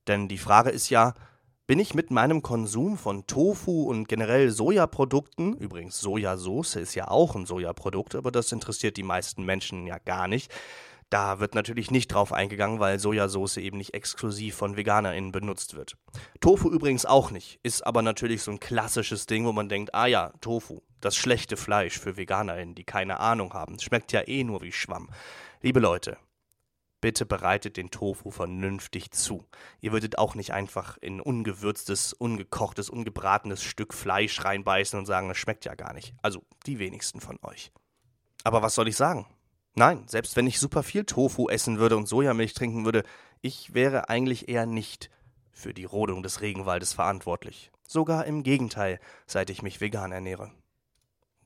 Denn 0.06 0.28
die 0.28 0.38
Frage 0.38 0.70
ist 0.70 0.90
ja, 0.90 1.14
bin 1.66 1.80
ich 1.80 1.94
mit 1.94 2.12
meinem 2.12 2.42
Konsum 2.42 2.96
von 2.96 3.26
Tofu 3.26 3.84
und 3.90 4.08
generell 4.08 4.50
Sojaprodukten, 4.50 5.54
übrigens 5.56 5.98
Sojasauce 5.98 6.76
ist 6.76 6.94
ja 6.94 7.08
auch 7.08 7.34
ein 7.34 7.44
Sojaprodukt, 7.44 8.14
aber 8.14 8.30
das 8.30 8.52
interessiert 8.52 8.96
die 8.96 9.02
meisten 9.02 9.42
Menschen 9.42 9.86
ja 9.86 9.98
gar 9.98 10.28
nicht, 10.28 10.52
da 11.10 11.38
wird 11.38 11.54
natürlich 11.54 11.90
nicht 11.90 12.08
drauf 12.08 12.32
eingegangen, 12.32 12.80
weil 12.80 12.98
Sojasauce 12.98 13.58
eben 13.58 13.78
nicht 13.78 13.94
exklusiv 13.94 14.56
von 14.56 14.76
VeganerInnen 14.76 15.30
benutzt 15.30 15.74
wird. 15.76 15.96
Tofu 16.40 16.70
übrigens 16.70 17.06
auch 17.06 17.30
nicht, 17.30 17.60
ist 17.62 17.86
aber 17.86 18.02
natürlich 18.02 18.42
so 18.42 18.50
ein 18.50 18.60
klassisches 18.60 19.26
Ding, 19.26 19.44
wo 19.44 19.52
man 19.52 19.68
denkt, 19.68 19.94
ah 19.94 20.06
ja, 20.06 20.32
Tofu, 20.40 20.80
das 21.00 21.14
schlechte 21.14 21.56
Fleisch 21.56 21.98
für 21.98 22.16
VeganerInnen, 22.16 22.74
die 22.74 22.84
keine 22.84 23.20
Ahnung 23.20 23.52
haben. 23.54 23.78
Schmeckt 23.78 24.12
ja 24.12 24.26
eh 24.26 24.42
nur 24.42 24.62
wie 24.62 24.72
Schwamm. 24.72 25.08
Liebe 25.62 25.78
Leute, 25.78 26.18
bitte 27.00 27.24
bereitet 27.24 27.76
den 27.76 27.90
Tofu 27.90 28.32
vernünftig 28.32 29.12
zu. 29.12 29.44
Ihr 29.80 29.92
würdet 29.92 30.18
auch 30.18 30.34
nicht 30.34 30.52
einfach 30.52 30.96
in 30.98 31.20
ungewürztes, 31.20 32.14
ungekochtes, 32.14 32.90
ungebratenes 32.90 33.62
Stück 33.62 33.94
Fleisch 33.94 34.44
reinbeißen 34.44 34.98
und 34.98 35.06
sagen, 35.06 35.30
es 35.30 35.38
schmeckt 35.38 35.64
ja 35.66 35.76
gar 35.76 35.92
nicht. 35.92 36.14
Also 36.22 36.42
die 36.66 36.80
wenigsten 36.80 37.20
von 37.20 37.38
euch. 37.42 37.70
Aber 38.42 38.62
was 38.62 38.74
soll 38.74 38.88
ich 38.88 38.96
sagen? 38.96 39.26
Nein, 39.78 40.04
selbst 40.06 40.36
wenn 40.36 40.46
ich 40.46 40.58
super 40.58 40.82
viel 40.82 41.04
Tofu 41.04 41.50
essen 41.50 41.78
würde 41.78 41.98
und 41.98 42.08
Sojamilch 42.08 42.54
trinken 42.54 42.86
würde, 42.86 43.04
ich 43.42 43.74
wäre 43.74 44.08
eigentlich 44.08 44.48
eher 44.48 44.64
nicht 44.64 45.10
für 45.52 45.74
die 45.74 45.84
Rodung 45.84 46.22
des 46.22 46.40
Regenwaldes 46.40 46.94
verantwortlich. 46.94 47.70
Sogar 47.86 48.24
im 48.24 48.42
Gegenteil, 48.42 48.98
seit 49.26 49.50
ich 49.50 49.62
mich 49.62 49.82
vegan 49.82 50.12
ernähre. 50.12 50.50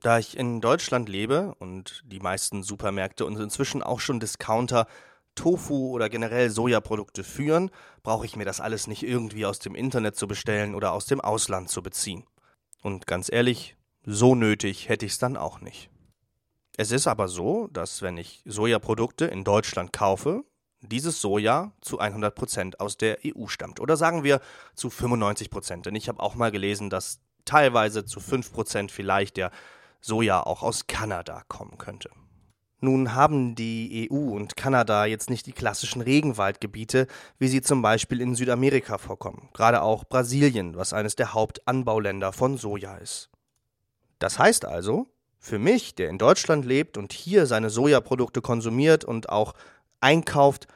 Da 0.00 0.20
ich 0.20 0.36
in 0.36 0.60
Deutschland 0.60 1.08
lebe 1.08 1.56
und 1.58 2.04
die 2.06 2.20
meisten 2.20 2.62
Supermärkte 2.62 3.26
und 3.26 3.36
inzwischen 3.36 3.82
auch 3.82 3.98
schon 3.98 4.20
Discounter 4.20 4.86
Tofu 5.34 5.90
oder 5.90 6.08
generell 6.08 6.50
Sojaprodukte 6.50 7.24
führen, 7.24 7.70
brauche 8.04 8.26
ich 8.26 8.36
mir 8.36 8.44
das 8.44 8.60
alles 8.60 8.86
nicht 8.86 9.02
irgendwie 9.02 9.44
aus 9.44 9.58
dem 9.58 9.74
Internet 9.74 10.14
zu 10.14 10.28
bestellen 10.28 10.76
oder 10.76 10.92
aus 10.92 11.06
dem 11.06 11.20
Ausland 11.20 11.68
zu 11.68 11.82
beziehen. 11.82 12.24
Und 12.80 13.08
ganz 13.08 13.30
ehrlich, 13.30 13.76
so 14.04 14.36
nötig 14.36 14.88
hätte 14.88 15.04
ich 15.04 15.12
es 15.12 15.18
dann 15.18 15.36
auch 15.36 15.60
nicht. 15.60 15.90
Es 16.80 16.92
ist 16.92 17.06
aber 17.06 17.28
so, 17.28 17.66
dass 17.66 18.00
wenn 18.00 18.16
ich 18.16 18.40
Sojaprodukte 18.46 19.26
in 19.26 19.44
Deutschland 19.44 19.92
kaufe, 19.92 20.44
dieses 20.80 21.20
Soja 21.20 21.72
zu 21.82 21.98
100 21.98 22.34
Prozent 22.34 22.80
aus 22.80 22.96
der 22.96 23.18
EU 23.22 23.48
stammt. 23.48 23.80
Oder 23.80 23.98
sagen 23.98 24.24
wir 24.24 24.40
zu 24.74 24.88
95%. 24.88 25.50
Prozent. 25.50 25.84
Denn 25.84 25.94
ich 25.94 26.08
habe 26.08 26.20
auch 26.20 26.36
mal 26.36 26.50
gelesen, 26.50 26.88
dass 26.88 27.20
teilweise 27.44 28.06
zu 28.06 28.18
5% 28.18 28.90
vielleicht 28.90 29.36
der 29.36 29.50
Soja 30.00 30.42
auch 30.42 30.62
aus 30.62 30.86
Kanada 30.86 31.42
kommen 31.48 31.76
könnte. 31.76 32.08
Nun 32.80 33.14
haben 33.14 33.56
die 33.56 34.08
EU 34.10 34.34
und 34.34 34.56
Kanada 34.56 35.04
jetzt 35.04 35.28
nicht 35.28 35.44
die 35.44 35.52
klassischen 35.52 36.00
Regenwaldgebiete, 36.00 37.08
wie 37.38 37.48
sie 37.48 37.60
zum 37.60 37.82
Beispiel 37.82 38.22
in 38.22 38.34
Südamerika 38.34 38.96
vorkommen, 38.96 39.50
gerade 39.52 39.82
auch 39.82 40.04
Brasilien, 40.04 40.78
was 40.78 40.94
eines 40.94 41.14
der 41.14 41.34
Hauptanbauländer 41.34 42.32
von 42.32 42.56
Soja 42.56 42.96
ist. 42.96 43.28
Das 44.18 44.38
heißt 44.38 44.64
also, 44.64 45.08
für 45.40 45.58
mich, 45.58 45.94
der 45.94 46.10
in 46.10 46.18
Deutschland 46.18 46.64
lebt 46.64 46.98
und 46.98 47.12
hier 47.12 47.46
seine 47.46 47.70
Sojaprodukte 47.70 48.42
konsumiert 48.42 49.04
und 49.04 49.30
auch 49.30 49.54
einkauft, 50.00 50.68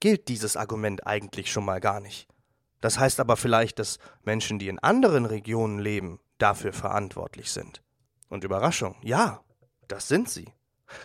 gilt 0.00 0.28
dieses 0.28 0.56
Argument 0.56 1.06
eigentlich 1.06 1.50
schon 1.50 1.64
mal 1.64 1.80
gar 1.80 2.00
nicht. 2.00 2.26
Das 2.80 2.98
heißt 2.98 3.20
aber 3.20 3.36
vielleicht, 3.36 3.78
dass 3.78 3.98
Menschen, 4.24 4.58
die 4.58 4.66
in 4.68 4.80
anderen 4.80 5.24
Regionen 5.24 5.78
leben, 5.78 6.18
dafür 6.38 6.72
verantwortlich 6.72 7.52
sind. 7.52 7.80
Und 8.28 8.42
Überraschung, 8.42 8.96
ja, 9.02 9.40
das 9.86 10.08
sind 10.08 10.28
sie 10.28 10.52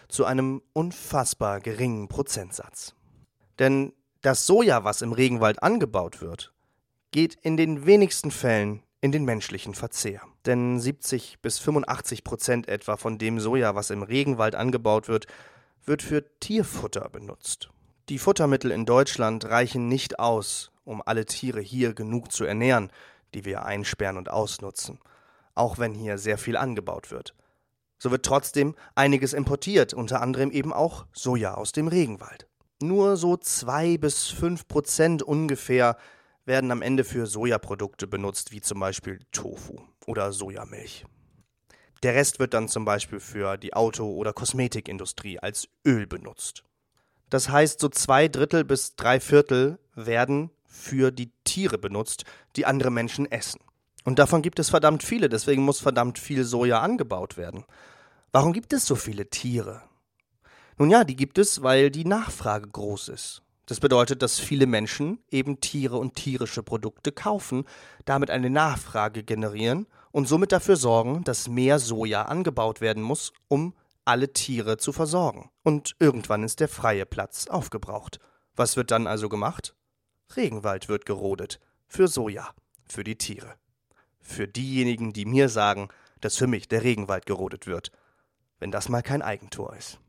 zu 0.09 0.25
einem 0.25 0.63
unfassbar 0.73 1.59
geringen 1.59 2.07
Prozentsatz. 2.07 2.95
Denn 3.59 3.93
das 4.21 4.47
Soja, 4.47 4.83
was 4.83 5.03
im 5.03 5.13
Regenwald 5.13 5.61
angebaut 5.61 6.19
wird, 6.19 6.51
geht 7.11 7.35
in 7.43 7.57
den 7.57 7.85
wenigsten 7.85 8.31
Fällen 8.31 8.81
in 9.01 9.11
den 9.11 9.23
menschlichen 9.23 9.75
Verzehr. 9.75 10.21
Denn 10.47 10.79
70 10.79 11.41
bis 11.41 11.59
85 11.59 12.23
Prozent 12.23 12.69
etwa 12.69 12.95
von 12.95 13.17
dem 13.17 13.39
Soja, 13.41 13.75
was 13.75 13.89
im 13.89 14.01
Regenwald 14.01 14.55
angebaut 14.55 15.09
wird, 15.09 15.27
wird 15.85 16.01
für 16.01 16.23
Tierfutter 16.39 17.09
benutzt. 17.09 17.69
Die 18.07 18.17
Futtermittel 18.17 18.71
in 18.71 18.85
Deutschland 18.85 19.43
reichen 19.43 19.89
nicht 19.89 20.19
aus, 20.19 20.71
um 20.85 21.03
alle 21.05 21.25
Tiere 21.25 21.59
hier 21.59 21.93
genug 21.93 22.31
zu 22.31 22.45
ernähren, 22.45 22.91
die 23.33 23.43
wir 23.43 23.65
einsperren 23.65 24.15
und 24.15 24.29
ausnutzen, 24.29 24.99
auch 25.53 25.79
wenn 25.79 25.93
hier 25.93 26.17
sehr 26.17 26.37
viel 26.37 26.55
angebaut 26.55 27.11
wird. 27.11 27.35
So 27.99 28.11
wird 28.11 28.25
trotzdem 28.25 28.75
einiges 28.95 29.33
importiert, 29.33 29.93
unter 29.93 30.21
anderem 30.21 30.51
eben 30.51 30.71
auch 30.71 31.05
Soja 31.11 31.55
aus 31.55 31.73
dem 31.73 31.89
Regenwald. 31.89 32.47
Nur 32.81 33.17
so 33.17 33.35
zwei 33.35 33.97
bis 33.97 34.27
fünf 34.27 34.67
Prozent 34.69 35.23
ungefähr 35.23 35.97
werden 36.47 36.71
am 36.71 36.81
Ende 36.81 37.03
für 37.03 37.27
Sojaprodukte 37.27 38.07
benutzt, 38.07 38.51
wie 38.51 38.61
zum 38.61 38.79
Beispiel 38.79 39.19
Tofu 39.31 39.81
oder 40.05 40.31
Sojamilch. 40.31 41.05
Der 42.03 42.15
Rest 42.15 42.39
wird 42.39 42.53
dann 42.53 42.69
zum 42.69 42.85
Beispiel 42.85 43.19
für 43.19 43.57
die 43.57 43.73
Auto- 43.73 44.13
oder 44.13 44.33
Kosmetikindustrie 44.33 45.39
als 45.39 45.67
Öl 45.85 46.07
benutzt. 46.07 46.63
Das 47.29 47.49
heißt, 47.49 47.79
so 47.79 47.89
zwei 47.89 48.27
Drittel 48.27 48.63
bis 48.63 48.95
drei 48.95 49.19
Viertel 49.19 49.79
werden 49.93 50.51
für 50.65 51.11
die 51.11 51.31
Tiere 51.43 51.77
benutzt, 51.77 52.23
die 52.55 52.65
andere 52.65 52.91
Menschen 52.91 53.29
essen. 53.29 53.59
Und 54.05 54.19
davon 54.19 54.41
gibt 54.41 54.59
es 54.59 54.69
verdammt 54.69 55.03
viele, 55.03 55.27
deswegen 55.27 55.63
muss 55.63 55.81
verdammt 55.81 56.17
viel 56.17 56.45
Soja 56.45 56.79
angebaut 56.79 57.35
werden. 57.35 57.65
Warum 58.31 58.53
gibt 58.53 58.71
es 58.71 58.85
so 58.85 58.95
viele 58.95 59.29
Tiere? 59.29 59.81
Nun 60.77 60.89
ja, 60.91 61.03
die 61.03 61.15
gibt 61.15 61.39
es, 61.39 61.63
weil 61.63 61.89
die 61.91 62.05
Nachfrage 62.05 62.69
groß 62.69 63.09
ist. 63.09 63.41
Das 63.67 63.79
bedeutet, 63.79 64.23
dass 64.23 64.39
viele 64.39 64.65
Menschen 64.65 65.19
eben 65.29 65.61
Tiere 65.61 65.97
und 65.97 66.15
tierische 66.15 66.63
Produkte 66.63 67.11
kaufen, 67.11 67.65
damit 68.05 68.31
eine 68.31 68.49
Nachfrage 68.49 69.23
generieren 69.23 69.85
und 70.11 70.27
somit 70.27 70.51
dafür 70.51 70.75
sorgen, 70.75 71.23
dass 71.23 71.47
mehr 71.47 71.77
Soja 71.77 72.23
angebaut 72.23 72.81
werden 72.81 73.03
muss, 73.03 73.31
um 73.47 73.75
alle 74.05 74.33
Tiere 74.33 74.77
zu 74.77 74.91
versorgen. 74.91 75.51
Und 75.63 75.95
irgendwann 75.99 76.43
ist 76.43 76.61
der 76.61 76.69
freie 76.69 77.05
Platz 77.05 77.47
aufgebraucht. 77.47 78.19
Was 78.55 78.75
wird 78.75 78.89
dann 78.89 79.05
also 79.05 79.29
gemacht? 79.29 79.75
Regenwald 80.35 80.89
wird 80.89 81.05
gerodet. 81.05 81.59
Für 81.87 82.07
Soja. 82.07 82.49
Für 82.89 83.03
die 83.03 83.17
Tiere 83.17 83.55
für 84.27 84.47
diejenigen, 84.47 85.13
die 85.13 85.25
mir 85.25 85.49
sagen, 85.49 85.87
dass 86.19 86.37
für 86.37 86.47
mich 86.47 86.67
der 86.67 86.83
Regenwald 86.83 87.25
gerodet 87.25 87.65
wird, 87.65 87.91
wenn 88.59 88.71
das 88.71 88.89
mal 88.89 89.01
kein 89.01 89.21
Eigentor 89.21 89.75
ist. 89.75 89.99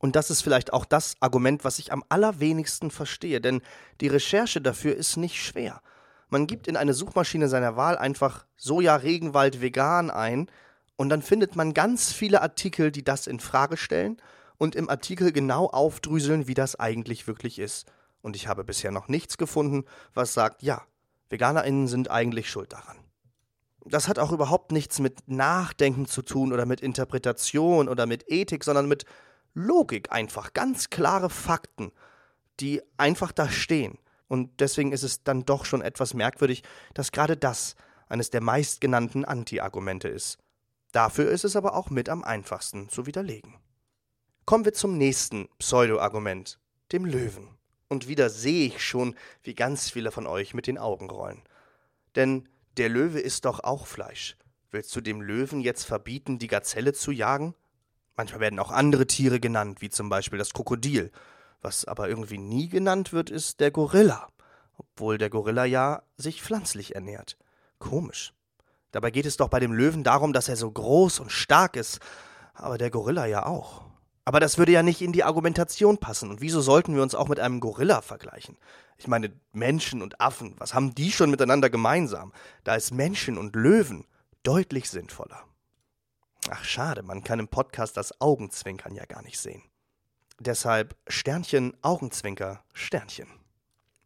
Und 0.00 0.16
das 0.16 0.30
ist 0.30 0.40
vielleicht 0.42 0.72
auch 0.72 0.84
das 0.84 1.14
Argument, 1.20 1.62
was 1.62 1.78
ich 1.78 1.92
am 1.92 2.02
allerwenigsten 2.08 2.90
verstehe, 2.90 3.40
denn 3.40 3.60
die 4.00 4.08
Recherche 4.08 4.60
dafür 4.60 4.96
ist 4.96 5.16
nicht 5.16 5.36
schwer. 5.36 5.82
Man 6.30 6.46
gibt 6.46 6.66
in 6.66 6.76
eine 6.76 6.94
Suchmaschine 6.94 7.48
seiner 7.48 7.76
Wahl 7.76 7.98
einfach 7.98 8.46
Soja 8.56 8.96
Regenwald 8.96 9.60
vegan 9.60 10.10
ein 10.10 10.50
und 10.96 11.10
dann 11.10 11.22
findet 11.22 11.54
man 11.54 11.74
ganz 11.74 12.12
viele 12.12 12.40
Artikel, 12.40 12.90
die 12.90 13.04
das 13.04 13.26
in 13.26 13.40
Frage 13.40 13.76
stellen 13.76 14.16
und 14.56 14.74
im 14.74 14.88
Artikel 14.88 15.32
genau 15.32 15.66
aufdrüseln, 15.66 16.48
wie 16.48 16.54
das 16.54 16.80
eigentlich 16.80 17.26
wirklich 17.26 17.58
ist. 17.58 17.86
Und 18.22 18.36
ich 18.36 18.48
habe 18.48 18.64
bisher 18.64 18.90
noch 18.90 19.08
nichts 19.08 19.38
gefunden, 19.38 19.84
was 20.14 20.34
sagt, 20.34 20.62
ja, 20.62 20.82
Veganerinnen 21.28 21.88
sind 21.88 22.10
eigentlich 22.10 22.50
schuld 22.50 22.72
daran 22.72 22.96
das 23.86 24.08
hat 24.08 24.18
auch 24.18 24.32
überhaupt 24.32 24.72
nichts 24.72 24.98
mit 24.98 25.28
Nachdenken 25.28 26.06
zu 26.06 26.22
tun 26.22 26.52
oder 26.52 26.66
mit 26.66 26.80
Interpretation 26.80 27.88
oder 27.88 28.06
mit 28.06 28.30
Ethik, 28.30 28.64
sondern 28.64 28.88
mit 28.88 29.04
Logik 29.54 30.12
einfach. 30.12 30.52
Ganz 30.52 30.90
klare 30.90 31.30
Fakten, 31.30 31.92
die 32.60 32.82
einfach 32.96 33.32
da 33.32 33.48
stehen. 33.48 33.98
Und 34.28 34.60
deswegen 34.60 34.92
ist 34.92 35.02
es 35.02 35.24
dann 35.24 35.44
doch 35.44 35.64
schon 35.64 35.82
etwas 35.82 36.14
merkwürdig, 36.14 36.62
dass 36.94 37.12
gerade 37.12 37.36
das 37.36 37.74
eines 38.08 38.30
der 38.30 38.40
meistgenannten 38.40 39.24
Anti-Argumente 39.24 40.08
ist. 40.08 40.38
Dafür 40.92 41.30
ist 41.30 41.44
es 41.44 41.56
aber 41.56 41.74
auch 41.74 41.90
mit 41.90 42.08
am 42.08 42.24
einfachsten 42.24 42.88
zu 42.88 43.06
widerlegen. 43.06 43.56
Kommen 44.44 44.64
wir 44.64 44.72
zum 44.72 44.98
nächsten 44.98 45.48
Pseudo-Argument, 45.58 46.58
dem 46.92 47.04
Löwen. 47.04 47.48
Und 47.88 48.08
wieder 48.08 48.30
sehe 48.30 48.66
ich 48.66 48.84
schon, 48.84 49.16
wie 49.42 49.54
ganz 49.54 49.90
viele 49.90 50.10
von 50.10 50.26
euch 50.26 50.54
mit 50.54 50.66
den 50.66 50.78
Augen 50.78 51.10
rollen. 51.10 51.42
Denn 52.16 52.48
der 52.76 52.88
Löwe 52.88 53.20
isst 53.20 53.44
doch 53.44 53.62
auch 53.62 53.86
Fleisch. 53.86 54.36
Willst 54.70 54.94
du 54.94 55.00
dem 55.00 55.20
Löwen 55.20 55.60
jetzt 55.60 55.84
verbieten, 55.84 56.38
die 56.38 56.46
Gazelle 56.46 56.92
zu 56.92 57.10
jagen? 57.10 57.54
Manchmal 58.16 58.40
werden 58.40 58.58
auch 58.58 58.70
andere 58.70 59.06
Tiere 59.06 59.40
genannt, 59.40 59.80
wie 59.80 59.90
zum 59.90 60.08
Beispiel 60.08 60.38
das 60.38 60.52
Krokodil. 60.52 61.10
Was 61.62 61.84
aber 61.84 62.08
irgendwie 62.08 62.38
nie 62.38 62.68
genannt 62.68 63.12
wird, 63.12 63.30
ist 63.30 63.60
der 63.60 63.70
Gorilla. 63.70 64.28
Obwohl 64.76 65.18
der 65.18 65.30
Gorilla 65.30 65.64
ja 65.64 66.02
sich 66.16 66.42
pflanzlich 66.42 66.94
ernährt. 66.94 67.36
Komisch. 67.78 68.32
Dabei 68.92 69.10
geht 69.10 69.26
es 69.26 69.36
doch 69.36 69.48
bei 69.48 69.60
dem 69.60 69.72
Löwen 69.72 70.04
darum, 70.04 70.32
dass 70.32 70.48
er 70.48 70.56
so 70.56 70.70
groß 70.70 71.20
und 71.20 71.30
stark 71.30 71.76
ist. 71.76 72.00
Aber 72.54 72.78
der 72.78 72.90
Gorilla 72.90 73.26
ja 73.26 73.46
auch. 73.46 73.82
Aber 74.24 74.40
das 74.40 74.58
würde 74.58 74.72
ja 74.72 74.82
nicht 74.82 75.02
in 75.02 75.12
die 75.12 75.24
Argumentation 75.24 75.98
passen. 75.98 76.30
Und 76.30 76.40
wieso 76.40 76.60
sollten 76.60 76.94
wir 76.94 77.02
uns 77.02 77.14
auch 77.14 77.28
mit 77.28 77.40
einem 77.40 77.60
Gorilla 77.60 78.00
vergleichen? 78.00 78.56
Ich 78.96 79.08
meine, 79.08 79.32
Menschen 79.52 80.02
und 80.02 80.20
Affen, 80.20 80.54
was 80.58 80.74
haben 80.74 80.94
die 80.94 81.10
schon 81.10 81.30
miteinander 81.30 81.70
gemeinsam? 81.70 82.32
Da 82.64 82.74
ist 82.74 82.92
Menschen 82.92 83.38
und 83.38 83.56
Löwen 83.56 84.06
deutlich 84.42 84.90
sinnvoller. 84.90 85.42
Ach 86.52 86.64
schade, 86.64 87.04
man 87.04 87.22
kann 87.22 87.38
im 87.38 87.46
Podcast 87.46 87.96
das 87.96 88.20
Augenzwinkern 88.20 88.92
ja 88.92 89.04
gar 89.04 89.22
nicht 89.22 89.38
sehen. 89.38 89.62
Deshalb 90.40 90.96
Sternchen, 91.06 91.76
Augenzwinker, 91.80 92.64
Sternchen. 92.72 93.28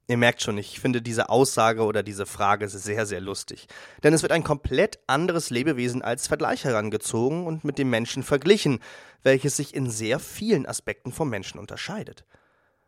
Ihr 0.09 0.19
merkt 0.19 0.43
schon, 0.43 0.59
ich 0.59 0.79
finde 0.79 1.01
diese 1.01 1.31
Aussage 1.31 1.85
oder 1.85 2.03
diese 2.03 2.27
Frage 2.27 2.69
sehr, 2.69 3.07
sehr 3.07 3.23
lustig. 3.23 3.67
Denn 4.03 4.13
es 4.13 4.21
wird 4.21 4.33
ein 4.33 4.45
komplett 4.45 4.99
anderes 5.07 5.49
Lebewesen 5.49 6.03
als 6.03 6.27
Vergleich 6.27 6.65
herangezogen 6.65 7.47
und 7.47 7.65
mit 7.65 7.79
dem 7.79 7.89
Menschen 7.89 8.23
verglichen, 8.23 8.81
welches 9.23 9.57
sich 9.57 9.75
in 9.75 9.89
sehr 9.89 10.19
vielen 10.19 10.67
Aspekten 10.67 11.13
vom 11.13 11.31
Menschen 11.31 11.59
unterscheidet. 11.59 12.27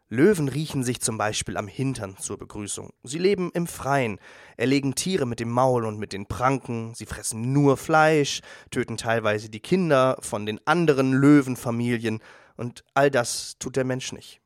Löwen 0.09 0.49
riechen 0.49 0.85
sich 0.85 1.01
zum 1.01 1.19
Beispiel 1.19 1.57
am 1.57 1.67
Hintern 1.67 2.17
zur 2.17 2.39
Begrüßung. 2.39 2.91
Sie 3.03 3.19
leben 3.19 3.51
im 3.55 3.67
Freien, 3.67 4.21
erlegen 4.57 4.95
Tiere 4.95 5.27
mit 5.27 5.41
dem 5.41 5.51
Maul 5.51 5.85
und 5.85 5.99
mit 5.99 6.13
den 6.13 6.27
Pranken, 6.27 6.95
sie 6.95 7.07
fressen 7.07 7.53
nur 7.53 7.77
Fleisch, 7.77 8.41
töten 8.71 8.97
teilweise 8.97 9.49
die 9.49 9.59
Kinder 9.59 10.17
von 10.21 10.47
den 10.47 10.61
anderen 10.65 11.13
Löwenfamilien, 11.13 12.21
und 12.57 12.85
all 12.95 13.11
das 13.11 13.59
tut 13.59 13.77
der 13.77 13.85
Mensch 13.85 14.13
nicht. 14.13 14.41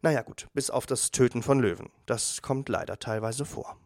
Naja 0.00 0.22
gut, 0.22 0.48
bis 0.54 0.70
auf 0.70 0.86
das 0.86 1.10
Töten 1.10 1.42
von 1.42 1.60
Löwen. 1.60 1.90
Das 2.06 2.42
kommt 2.42 2.68
leider 2.68 2.98
teilweise 2.98 3.44
vor. 3.44 3.76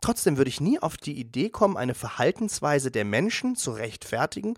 Trotzdem 0.00 0.36
würde 0.36 0.48
ich 0.48 0.60
nie 0.60 0.78
auf 0.78 0.96
die 0.96 1.18
Idee 1.18 1.50
kommen, 1.50 1.76
eine 1.76 1.94
Verhaltensweise 1.94 2.90
der 2.90 3.04
Menschen 3.04 3.56
zu 3.56 3.72
rechtfertigen, 3.72 4.54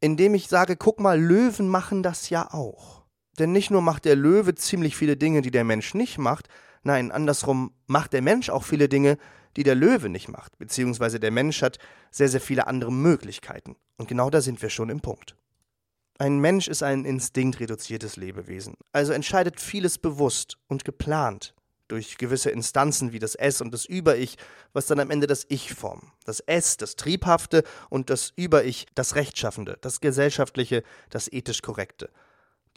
indem 0.00 0.34
ich 0.34 0.48
sage, 0.48 0.76
guck 0.76 1.00
mal, 1.00 1.20
Löwen 1.20 1.68
machen 1.68 2.02
das 2.02 2.30
ja 2.30 2.52
auch. 2.52 2.97
Denn 3.38 3.52
nicht 3.52 3.70
nur 3.70 3.82
macht 3.82 4.04
der 4.04 4.16
Löwe 4.16 4.54
ziemlich 4.54 4.96
viele 4.96 5.16
Dinge, 5.16 5.42
die 5.42 5.50
der 5.50 5.64
Mensch 5.64 5.94
nicht 5.94 6.18
macht, 6.18 6.48
nein, 6.82 7.10
andersrum 7.10 7.72
macht 7.86 8.12
der 8.12 8.22
Mensch 8.22 8.50
auch 8.50 8.64
viele 8.64 8.88
Dinge, 8.88 9.18
die 9.56 9.62
der 9.62 9.74
Löwe 9.74 10.08
nicht 10.08 10.28
macht, 10.28 10.58
beziehungsweise 10.58 11.20
der 11.20 11.30
Mensch 11.30 11.62
hat 11.62 11.78
sehr, 12.10 12.28
sehr 12.28 12.40
viele 12.40 12.66
andere 12.66 12.92
Möglichkeiten. 12.92 13.76
Und 13.96 14.08
genau 14.08 14.30
da 14.30 14.40
sind 14.40 14.60
wir 14.62 14.70
schon 14.70 14.90
im 14.90 15.00
Punkt. 15.00 15.36
Ein 16.18 16.38
Mensch 16.40 16.66
ist 16.66 16.82
ein 16.82 17.04
instinktreduziertes 17.04 18.16
Lebewesen, 18.16 18.74
also 18.92 19.12
entscheidet 19.12 19.60
vieles 19.60 19.98
bewusst 19.98 20.58
und 20.66 20.84
geplant, 20.84 21.54
durch 21.86 22.18
gewisse 22.18 22.50
Instanzen 22.50 23.12
wie 23.12 23.18
das 23.18 23.34
Es 23.34 23.60
und 23.60 23.72
das 23.72 23.84
Über-Ich, 23.84 24.36
was 24.72 24.86
dann 24.86 25.00
am 25.00 25.10
Ende 25.10 25.26
das 25.26 25.46
Ich 25.48 25.74
formen. 25.74 26.12
Das 26.24 26.40
Es, 26.40 26.76
das 26.76 26.96
Triebhafte 26.96 27.64
und 27.88 28.10
das 28.10 28.32
Über-Ich, 28.36 28.86
das 28.94 29.14
Rechtschaffende, 29.14 29.78
das 29.80 30.00
Gesellschaftliche, 30.00 30.82
das 31.08 31.32
ethisch 31.32 31.62
Korrekte. 31.62 32.10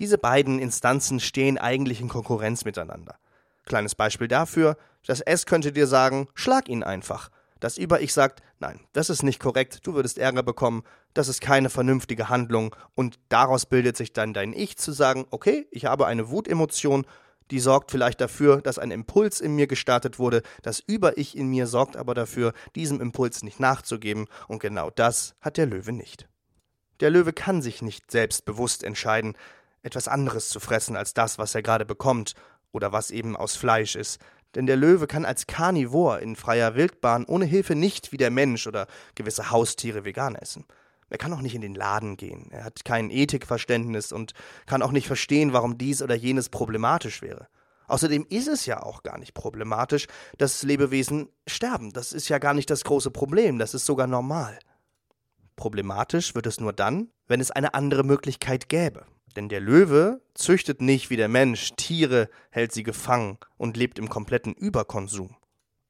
Diese 0.01 0.17
beiden 0.17 0.58
Instanzen 0.58 1.20
stehen 1.20 1.60
eigentlich 1.60 2.01
in 2.01 2.08
Konkurrenz 2.08 2.65
miteinander. 2.65 3.20
Kleines 3.67 3.93
Beispiel 3.93 4.27
dafür, 4.27 4.75
das 5.05 5.22
S 5.22 5.46
könnte 5.46 5.72
dir 5.72 5.86
sagen, 5.86 6.27
schlag 6.34 6.70
ihn 6.70 6.81
einfach. 6.81 7.29
Das 7.60 7.77
Über-Ich 7.77 8.12
sagt, 8.12 8.41
nein, 8.60 8.79
das 8.93 9.12
ist 9.12 9.22
nicht 9.22 9.39
korrekt, 9.39 9.86
du 9.86 9.93
würdest 9.93 10.17
Ärger 10.17 10.41
bekommen, 10.41 10.81
das 11.13 11.27
ist 11.27 11.39
keine 11.39 11.70
vernünftige 11.70 12.29
Handlung 12.29 12.75
und 12.96 13.20
daraus 13.29 13.67
bildet 13.67 13.96
sich 13.96 14.12
dann 14.12 14.34
dein 14.34 14.53
Ich 14.53 14.75
zu 14.75 14.91
sagen, 14.91 15.27
okay, 15.29 15.67
ich 15.70 15.86
habe 15.86 16.08
eine 16.08 16.31
Wutemotion, 16.31 17.05
die 17.51 17.60
sorgt 17.60 17.91
vielleicht 17.91 18.22
dafür, 18.22 18.60
dass 18.60 18.79
ein 18.79 18.89
Impuls 18.89 19.39
in 19.39 19.55
mir 19.55 19.67
gestartet 19.67 20.17
wurde, 20.17 20.41
das 20.63 20.79
Über-Ich 20.79 21.38
in 21.38 21.48
mir 21.48 21.67
sorgt 21.67 21.96
aber 21.96 22.15
dafür, 22.15 22.53
diesem 22.74 23.01
Impuls 23.01 23.43
nicht 23.43 23.60
nachzugeben, 23.60 24.25
und 24.48 24.62
genau 24.62 24.89
das 24.89 25.36
hat 25.41 25.58
der 25.58 25.67
Löwe 25.67 25.91
nicht. 25.91 26.27
Der 27.01 27.12
Löwe 27.12 27.34
kann 27.34 27.62
sich 27.62 27.84
nicht 27.84 28.10
selbstbewusst 28.10 28.84
entscheiden, 28.84 29.36
etwas 29.83 30.07
anderes 30.07 30.50
zu 30.50 30.59
fressen 30.59 30.95
als 30.95 31.13
das, 31.13 31.38
was 31.38 31.55
er 31.55 31.61
gerade 31.61 31.85
bekommt, 31.85 32.33
oder 32.71 32.91
was 32.91 33.11
eben 33.11 33.35
aus 33.35 33.55
Fleisch 33.55 33.95
ist, 33.95 34.19
denn 34.55 34.65
der 34.65 34.75
Löwe 34.75 35.07
kann 35.07 35.25
als 35.25 35.47
Karnivor 35.47 36.19
in 36.19 36.35
freier 36.35 36.75
Wildbahn 36.75 37.25
ohne 37.25 37.45
Hilfe 37.45 37.75
nicht 37.75 38.11
wie 38.11 38.17
der 38.17 38.31
Mensch 38.31 38.67
oder 38.67 38.88
gewisse 39.15 39.51
Haustiere 39.51 40.03
vegan 40.03 40.35
essen. 40.35 40.65
Er 41.09 41.17
kann 41.17 41.33
auch 41.33 41.41
nicht 41.41 41.55
in 41.55 41.61
den 41.61 41.75
Laden 41.75 42.15
gehen. 42.15 42.47
Er 42.51 42.63
hat 42.63 42.85
kein 42.85 43.09
Ethikverständnis 43.09 44.13
und 44.13 44.33
kann 44.65 44.81
auch 44.81 44.91
nicht 44.91 45.07
verstehen, 45.07 45.51
warum 45.51 45.77
dies 45.77 46.01
oder 46.01 46.15
jenes 46.15 46.50
problematisch 46.50 47.21
wäre. 47.21 47.47
Außerdem 47.88 48.25
ist 48.29 48.47
es 48.47 48.65
ja 48.65 48.81
auch 48.81 49.03
gar 49.03 49.17
nicht 49.17 49.33
problematisch, 49.33 50.07
dass 50.38 50.63
Lebewesen 50.63 51.27
sterben. 51.47 51.91
Das 51.91 52.13
ist 52.13 52.29
ja 52.29 52.38
gar 52.38 52.53
nicht 52.53 52.69
das 52.69 52.85
große 52.85 53.11
Problem, 53.11 53.59
das 53.59 53.73
ist 53.73 53.85
sogar 53.85 54.07
normal. 54.07 54.57
Problematisch 55.57 56.33
wird 56.33 56.47
es 56.47 56.61
nur 56.61 56.71
dann, 56.71 57.09
wenn 57.31 57.39
es 57.39 57.50
eine 57.50 57.73
andere 57.73 58.03
Möglichkeit 58.03 58.67
gäbe. 58.67 59.05
Denn 59.38 59.47
der 59.47 59.61
Löwe 59.61 60.21
züchtet 60.33 60.81
nicht 60.81 61.09
wie 61.09 61.15
der 61.15 61.29
Mensch 61.29 61.71
Tiere, 61.77 62.29
hält 62.50 62.73
sie 62.73 62.83
gefangen 62.83 63.38
und 63.55 63.77
lebt 63.77 63.97
im 64.00 64.09
kompletten 64.09 64.53
Überkonsum. 64.53 65.38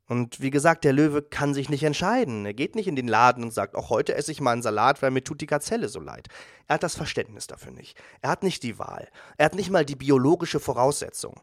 Und 0.07 0.39
wie 0.41 0.51
gesagt, 0.51 0.83
der 0.83 0.93
Löwe 0.93 1.23
kann 1.23 1.55
sich 1.55 1.67
nicht 1.67 1.81
entscheiden. 1.81 2.45
Er 2.45 2.53
geht 2.53 2.75
nicht 2.75 2.87
in 2.87 2.95
den 2.95 3.07
Laden 3.07 3.43
und 3.43 3.53
sagt, 3.53 3.75
auch 3.75 3.89
heute 3.89 4.13
esse 4.13 4.31
ich 4.31 4.39
mal 4.39 4.51
einen 4.51 4.61
Salat, 4.61 5.01
weil 5.01 5.09
mir 5.09 5.23
tut 5.23 5.41
die 5.41 5.47
Gazelle 5.47 5.89
so 5.89 5.99
leid. 5.99 6.27
Er 6.67 6.75
hat 6.75 6.83
das 6.83 6.95
Verständnis 6.95 7.47
dafür 7.47 7.71
nicht. 7.71 7.97
Er 8.21 8.29
hat 8.29 8.43
nicht 8.43 8.61
die 8.61 8.77
Wahl. 8.77 9.07
Er 9.37 9.45
hat 9.45 9.55
nicht 9.55 9.71
mal 9.71 9.85
die 9.85 9.95
biologische 9.95 10.59
Voraussetzung. 10.59 11.39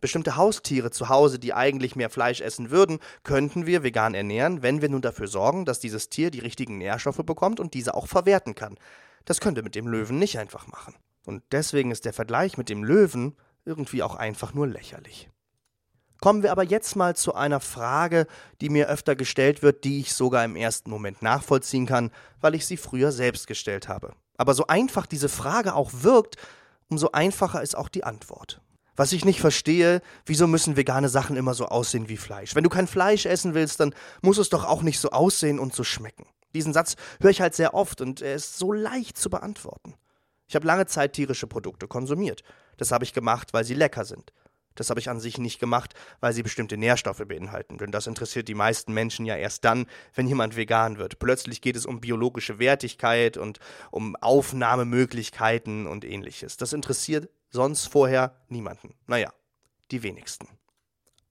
Bestimmte 0.00 0.36
Haustiere 0.36 0.92
zu 0.92 1.08
Hause, 1.08 1.40
die 1.40 1.54
eigentlich 1.54 1.96
mehr 1.96 2.08
Fleisch 2.08 2.40
essen 2.40 2.70
würden, 2.70 3.00
könnten 3.24 3.66
wir 3.66 3.82
vegan 3.82 4.14
ernähren, 4.14 4.62
wenn 4.62 4.80
wir 4.80 4.90
nun 4.90 5.02
dafür 5.02 5.26
sorgen, 5.26 5.64
dass 5.64 5.80
dieses 5.80 6.08
Tier 6.08 6.30
die 6.30 6.38
richtigen 6.38 6.78
Nährstoffe 6.78 7.24
bekommt 7.24 7.58
und 7.58 7.74
diese 7.74 7.94
auch 7.94 8.06
verwerten 8.06 8.54
kann. 8.54 8.76
Das 9.24 9.40
könnte 9.40 9.62
mit 9.62 9.74
dem 9.74 9.86
Löwen 9.86 10.18
nicht 10.18 10.38
einfach 10.38 10.66
machen. 10.66 10.94
Und 11.26 11.42
deswegen 11.52 11.90
ist 11.90 12.04
der 12.04 12.12
Vergleich 12.12 12.58
mit 12.58 12.68
dem 12.68 12.84
Löwen 12.84 13.36
irgendwie 13.64 14.02
auch 14.02 14.14
einfach 14.14 14.54
nur 14.54 14.66
lächerlich. 14.66 15.28
Kommen 16.20 16.42
wir 16.42 16.52
aber 16.52 16.64
jetzt 16.64 16.96
mal 16.96 17.16
zu 17.16 17.34
einer 17.34 17.60
Frage, 17.60 18.26
die 18.60 18.68
mir 18.68 18.88
öfter 18.88 19.16
gestellt 19.16 19.62
wird, 19.62 19.84
die 19.84 20.00
ich 20.00 20.12
sogar 20.12 20.44
im 20.44 20.54
ersten 20.54 20.90
Moment 20.90 21.22
nachvollziehen 21.22 21.86
kann, 21.86 22.10
weil 22.40 22.54
ich 22.54 22.66
sie 22.66 22.76
früher 22.76 23.10
selbst 23.10 23.46
gestellt 23.46 23.88
habe. 23.88 24.12
Aber 24.36 24.52
so 24.54 24.66
einfach 24.66 25.06
diese 25.06 25.30
Frage 25.30 25.74
auch 25.74 25.90
wirkt, 25.92 26.36
umso 26.88 27.10
einfacher 27.12 27.62
ist 27.62 27.76
auch 27.76 27.88
die 27.88 28.04
Antwort. 28.04 28.60
Was 28.96 29.12
ich 29.12 29.24
nicht 29.24 29.40
verstehe, 29.40 30.02
wieso 30.26 30.46
müssen 30.46 30.76
vegane 30.76 31.08
Sachen 31.08 31.36
immer 31.36 31.54
so 31.54 31.66
aussehen 31.66 32.10
wie 32.10 32.18
Fleisch? 32.18 32.54
Wenn 32.54 32.64
du 32.64 32.70
kein 32.70 32.86
Fleisch 32.86 33.24
essen 33.24 33.54
willst, 33.54 33.80
dann 33.80 33.94
muss 34.20 34.36
es 34.36 34.50
doch 34.50 34.64
auch 34.64 34.82
nicht 34.82 34.98
so 34.98 35.10
aussehen 35.10 35.58
und 35.58 35.74
so 35.74 35.84
schmecken. 35.84 36.26
Diesen 36.54 36.72
Satz 36.72 36.96
höre 37.20 37.30
ich 37.30 37.40
halt 37.40 37.54
sehr 37.54 37.74
oft 37.74 38.00
und 38.00 38.20
er 38.22 38.34
ist 38.34 38.58
so 38.58 38.72
leicht 38.72 39.16
zu 39.16 39.30
beantworten. 39.30 39.94
Ich 40.48 40.56
habe 40.56 40.66
lange 40.66 40.86
Zeit 40.86 41.12
tierische 41.12 41.46
Produkte 41.46 41.86
konsumiert. 41.86 42.42
Das 42.76 42.90
habe 42.90 43.04
ich 43.04 43.12
gemacht, 43.12 43.52
weil 43.52 43.64
sie 43.64 43.74
lecker 43.74 44.04
sind. 44.04 44.32
Das 44.74 44.88
habe 44.88 45.00
ich 45.00 45.10
an 45.10 45.20
sich 45.20 45.38
nicht 45.38 45.60
gemacht, 45.60 45.94
weil 46.20 46.32
sie 46.32 46.42
bestimmte 46.42 46.76
Nährstoffe 46.76 47.22
beinhalten, 47.26 47.78
denn 47.78 47.90
das 47.90 48.06
interessiert 48.06 48.48
die 48.48 48.54
meisten 48.54 48.94
Menschen 48.94 49.26
ja 49.26 49.36
erst 49.36 49.64
dann, 49.64 49.86
wenn 50.14 50.26
jemand 50.26 50.56
vegan 50.56 50.96
wird. 50.96 51.18
Plötzlich 51.18 51.60
geht 51.60 51.76
es 51.76 51.86
um 51.86 52.00
biologische 52.00 52.58
Wertigkeit 52.58 53.36
und 53.36 53.58
um 53.90 54.16
Aufnahmemöglichkeiten 54.16 55.86
und 55.86 56.04
ähnliches. 56.04 56.56
Das 56.56 56.72
interessiert 56.72 57.28
sonst 57.50 57.88
vorher 57.88 58.36
niemanden. 58.48 58.94
Naja, 59.06 59.32
die 59.90 60.02
wenigsten. 60.02 60.48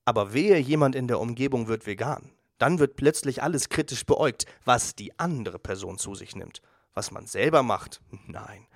Aber 0.05 0.33
wehe, 0.33 0.57
jemand 0.57 0.95
in 0.95 1.07
der 1.07 1.19
Umgebung 1.19 1.67
wird 1.67 1.85
vegan. 1.85 2.31
Dann 2.59 2.77
wird 2.77 2.95
plötzlich 2.95 3.41
alles 3.41 3.69
kritisch 3.69 4.05
beäugt, 4.05 4.45
was 4.65 4.93
die 4.93 5.17
andere 5.17 5.57
Person 5.57 5.97
zu 5.97 6.13
sich 6.13 6.35
nimmt. 6.35 6.61
Was 6.93 7.09
man 7.09 7.25
selber 7.25 7.63
macht? 7.63 8.01
Nein 8.27 8.67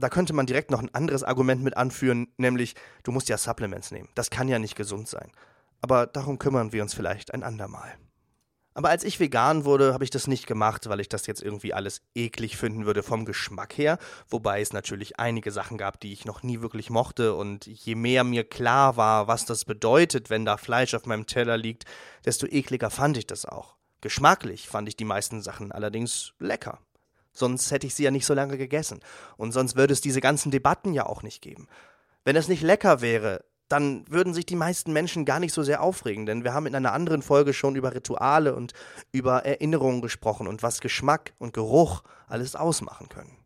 da 0.00 0.08
könnte 0.08 0.32
man 0.32 0.46
direkt 0.46 0.70
noch 0.70 0.80
ein 0.80 0.94
anderes 0.94 1.22
Argument 1.22 1.62
mit 1.62 1.76
anführen, 1.76 2.28
nämlich 2.36 2.74
du 3.02 3.12
musst 3.12 3.28
ja 3.28 3.38
Supplements 3.38 3.90
nehmen. 3.90 4.08
Das 4.14 4.30
kann 4.30 4.48
ja 4.48 4.58
nicht 4.58 4.76
gesund 4.76 5.08
sein. 5.08 5.30
Aber 5.82 6.06
darum 6.06 6.38
kümmern 6.38 6.72
wir 6.72 6.82
uns 6.82 6.94
vielleicht 6.94 7.32
ein 7.32 7.42
andermal. 7.42 7.96
Aber 8.72 8.88
als 8.88 9.02
ich 9.02 9.18
vegan 9.18 9.64
wurde, 9.64 9.92
habe 9.92 10.04
ich 10.04 10.10
das 10.10 10.28
nicht 10.28 10.46
gemacht, 10.46 10.88
weil 10.88 11.00
ich 11.00 11.08
das 11.08 11.26
jetzt 11.26 11.42
irgendwie 11.42 11.74
alles 11.74 12.02
eklig 12.14 12.56
finden 12.56 12.86
würde 12.86 13.02
vom 13.02 13.24
Geschmack 13.24 13.76
her, 13.76 13.98
wobei 14.28 14.60
es 14.60 14.72
natürlich 14.72 15.18
einige 15.18 15.50
Sachen 15.50 15.76
gab, 15.76 15.98
die 16.00 16.12
ich 16.12 16.24
noch 16.24 16.42
nie 16.42 16.60
wirklich 16.60 16.88
mochte 16.88 17.34
und 17.34 17.66
je 17.66 17.96
mehr 17.96 18.22
mir 18.22 18.44
klar 18.44 18.96
war, 18.96 19.26
was 19.26 19.44
das 19.44 19.64
bedeutet, 19.64 20.30
wenn 20.30 20.44
da 20.44 20.56
Fleisch 20.56 20.94
auf 20.94 21.06
meinem 21.06 21.26
Teller 21.26 21.56
liegt, 21.56 21.84
desto 22.24 22.46
ekliger 22.46 22.90
fand 22.90 23.16
ich 23.16 23.26
das 23.26 23.44
auch. 23.44 23.76
Geschmacklich 24.02 24.68
fand 24.68 24.88
ich 24.88 24.96
die 24.96 25.04
meisten 25.04 25.42
Sachen 25.42 25.72
allerdings 25.72 26.32
lecker. 26.38 26.78
Sonst 27.32 27.70
hätte 27.70 27.86
ich 27.86 27.94
sie 27.94 28.04
ja 28.04 28.10
nicht 28.10 28.26
so 28.26 28.34
lange 28.34 28.56
gegessen. 28.56 29.00
Und 29.36 29.52
sonst 29.52 29.76
würde 29.76 29.92
es 29.92 30.00
diese 30.00 30.20
ganzen 30.20 30.50
Debatten 30.50 30.94
ja 30.94 31.06
auch 31.06 31.22
nicht 31.22 31.42
geben. 31.42 31.68
Wenn 32.24 32.36
es 32.36 32.48
nicht 32.48 32.62
lecker 32.62 33.00
wäre, 33.00 33.44
dann 33.70 34.04
würden 34.08 34.34
sich 34.34 34.46
die 34.46 34.56
meisten 34.56 34.92
Menschen 34.92 35.24
gar 35.24 35.40
nicht 35.40 35.54
so 35.54 35.62
sehr 35.62 35.82
aufregen, 35.82 36.26
denn 36.26 36.44
wir 36.44 36.52
haben 36.52 36.66
in 36.66 36.74
einer 36.74 36.92
anderen 36.92 37.22
Folge 37.22 37.54
schon 37.54 37.76
über 37.76 37.94
Rituale 37.94 38.54
und 38.54 38.72
über 39.12 39.44
Erinnerungen 39.44 40.02
gesprochen 40.02 40.46
und 40.46 40.62
was 40.62 40.80
Geschmack 40.80 41.32
und 41.38 41.54
Geruch 41.54 42.02
alles 42.26 42.56
ausmachen 42.56 43.08
können. 43.08 43.36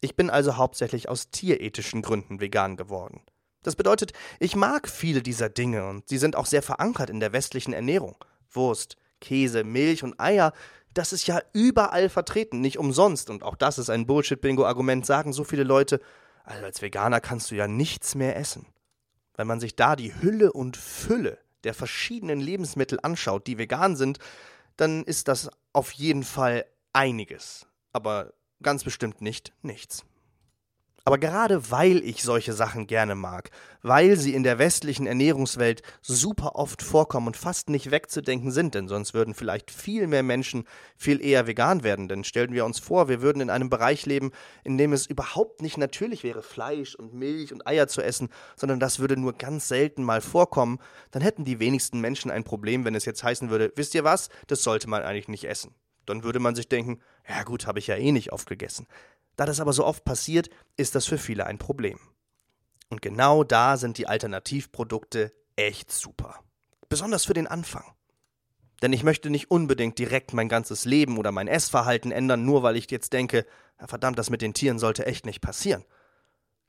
Ich 0.00 0.14
bin 0.14 0.30
also 0.30 0.56
hauptsächlich 0.56 1.08
aus 1.08 1.30
tierethischen 1.30 2.02
Gründen 2.02 2.40
vegan 2.40 2.76
geworden. 2.76 3.22
Das 3.62 3.74
bedeutet, 3.74 4.12
ich 4.38 4.54
mag 4.54 4.88
viele 4.88 5.22
dieser 5.22 5.48
Dinge 5.48 5.88
und 5.88 6.08
sie 6.08 6.18
sind 6.18 6.36
auch 6.36 6.46
sehr 6.46 6.62
verankert 6.62 7.10
in 7.10 7.18
der 7.18 7.32
westlichen 7.32 7.72
Ernährung. 7.72 8.16
Wurst, 8.50 8.96
Käse, 9.20 9.64
Milch 9.64 10.04
und 10.04 10.20
Eier 10.20 10.52
das 10.96 11.12
ist 11.12 11.26
ja 11.26 11.40
überall 11.52 12.08
vertreten, 12.08 12.60
nicht 12.60 12.78
umsonst. 12.78 13.28
Und 13.28 13.42
auch 13.42 13.54
das 13.54 13.78
ist 13.78 13.90
ein 13.90 14.06
Bullshit-Bingo-Argument, 14.06 15.04
sagen 15.04 15.32
so 15.32 15.44
viele 15.44 15.62
Leute. 15.62 16.00
Also 16.44 16.64
als 16.64 16.80
Veganer 16.80 17.20
kannst 17.20 17.50
du 17.50 17.54
ja 17.54 17.68
nichts 17.68 18.14
mehr 18.14 18.36
essen. 18.36 18.66
Wenn 19.36 19.46
man 19.46 19.60
sich 19.60 19.76
da 19.76 19.96
die 19.96 20.14
Hülle 20.20 20.52
und 20.52 20.76
Fülle 20.76 21.38
der 21.64 21.74
verschiedenen 21.74 22.40
Lebensmittel 22.40 22.98
anschaut, 23.02 23.46
die 23.46 23.58
vegan 23.58 23.96
sind, 23.96 24.18
dann 24.76 25.04
ist 25.04 25.28
das 25.28 25.50
auf 25.72 25.92
jeden 25.92 26.24
Fall 26.24 26.64
einiges. 26.92 27.66
Aber 27.92 28.32
ganz 28.62 28.82
bestimmt 28.82 29.20
nicht 29.20 29.52
nichts. 29.62 30.05
Aber 31.06 31.18
gerade 31.18 31.70
weil 31.70 31.98
ich 32.04 32.24
solche 32.24 32.52
Sachen 32.52 32.88
gerne 32.88 33.14
mag, 33.14 33.50
weil 33.80 34.16
sie 34.16 34.34
in 34.34 34.42
der 34.42 34.58
westlichen 34.58 35.06
Ernährungswelt 35.06 35.82
super 36.02 36.56
oft 36.56 36.82
vorkommen 36.82 37.28
und 37.28 37.36
fast 37.36 37.70
nicht 37.70 37.92
wegzudenken 37.92 38.50
sind, 38.50 38.74
denn 38.74 38.88
sonst 38.88 39.14
würden 39.14 39.32
vielleicht 39.32 39.70
viel 39.70 40.08
mehr 40.08 40.24
Menschen 40.24 40.64
viel 40.96 41.24
eher 41.24 41.46
vegan 41.46 41.84
werden. 41.84 42.08
Denn 42.08 42.24
stellen 42.24 42.52
wir 42.52 42.64
uns 42.64 42.80
vor, 42.80 43.08
wir 43.08 43.22
würden 43.22 43.40
in 43.40 43.50
einem 43.50 43.70
Bereich 43.70 44.04
leben, 44.04 44.32
in 44.64 44.78
dem 44.78 44.92
es 44.92 45.06
überhaupt 45.06 45.62
nicht 45.62 45.78
natürlich 45.78 46.24
wäre, 46.24 46.42
Fleisch 46.42 46.96
und 46.96 47.14
Milch 47.14 47.52
und 47.52 47.68
Eier 47.68 47.86
zu 47.86 48.02
essen, 48.02 48.28
sondern 48.56 48.80
das 48.80 48.98
würde 48.98 49.16
nur 49.16 49.34
ganz 49.34 49.68
selten 49.68 50.02
mal 50.02 50.20
vorkommen, 50.20 50.80
dann 51.12 51.22
hätten 51.22 51.44
die 51.44 51.60
wenigsten 51.60 52.00
Menschen 52.00 52.32
ein 52.32 52.42
Problem, 52.42 52.84
wenn 52.84 52.96
es 52.96 53.04
jetzt 53.04 53.22
heißen 53.22 53.48
würde, 53.48 53.72
wisst 53.76 53.94
ihr 53.94 54.02
was, 54.02 54.28
das 54.48 54.64
sollte 54.64 54.88
man 54.88 55.04
eigentlich 55.04 55.28
nicht 55.28 55.44
essen. 55.44 55.72
Dann 56.04 56.24
würde 56.24 56.40
man 56.40 56.56
sich 56.56 56.68
denken, 56.68 56.98
ja 57.28 57.44
gut, 57.44 57.68
habe 57.68 57.78
ich 57.78 57.86
ja 57.86 57.94
eh 57.94 58.10
nicht 58.10 58.32
oft 58.32 58.48
gegessen. 58.48 58.88
Da 59.36 59.44
das 59.46 59.60
aber 59.60 59.72
so 59.72 59.84
oft 59.84 60.04
passiert, 60.04 60.50
ist 60.76 60.94
das 60.94 61.06
für 61.06 61.18
viele 61.18 61.46
ein 61.46 61.58
Problem. 61.58 61.98
Und 62.88 63.02
genau 63.02 63.44
da 63.44 63.76
sind 63.76 63.98
die 63.98 64.06
Alternativprodukte 64.06 65.32
echt 65.56 65.92
super. 65.92 66.40
Besonders 66.88 67.24
für 67.24 67.34
den 67.34 67.46
Anfang. 67.46 67.84
Denn 68.82 68.92
ich 68.92 69.02
möchte 69.02 69.30
nicht 69.30 69.50
unbedingt 69.50 69.98
direkt 69.98 70.34
mein 70.34 70.48
ganzes 70.48 70.84
Leben 70.84 71.18
oder 71.18 71.32
mein 71.32 71.48
Essverhalten 71.48 72.12
ändern, 72.12 72.44
nur 72.44 72.62
weil 72.62 72.76
ich 72.76 72.90
jetzt 72.90 73.12
denke, 73.12 73.46
verdammt, 73.78 74.18
das 74.18 74.30
mit 74.30 74.42
den 74.42 74.54
Tieren 74.54 74.78
sollte 74.78 75.06
echt 75.06 75.26
nicht 75.26 75.40
passieren. 75.40 75.84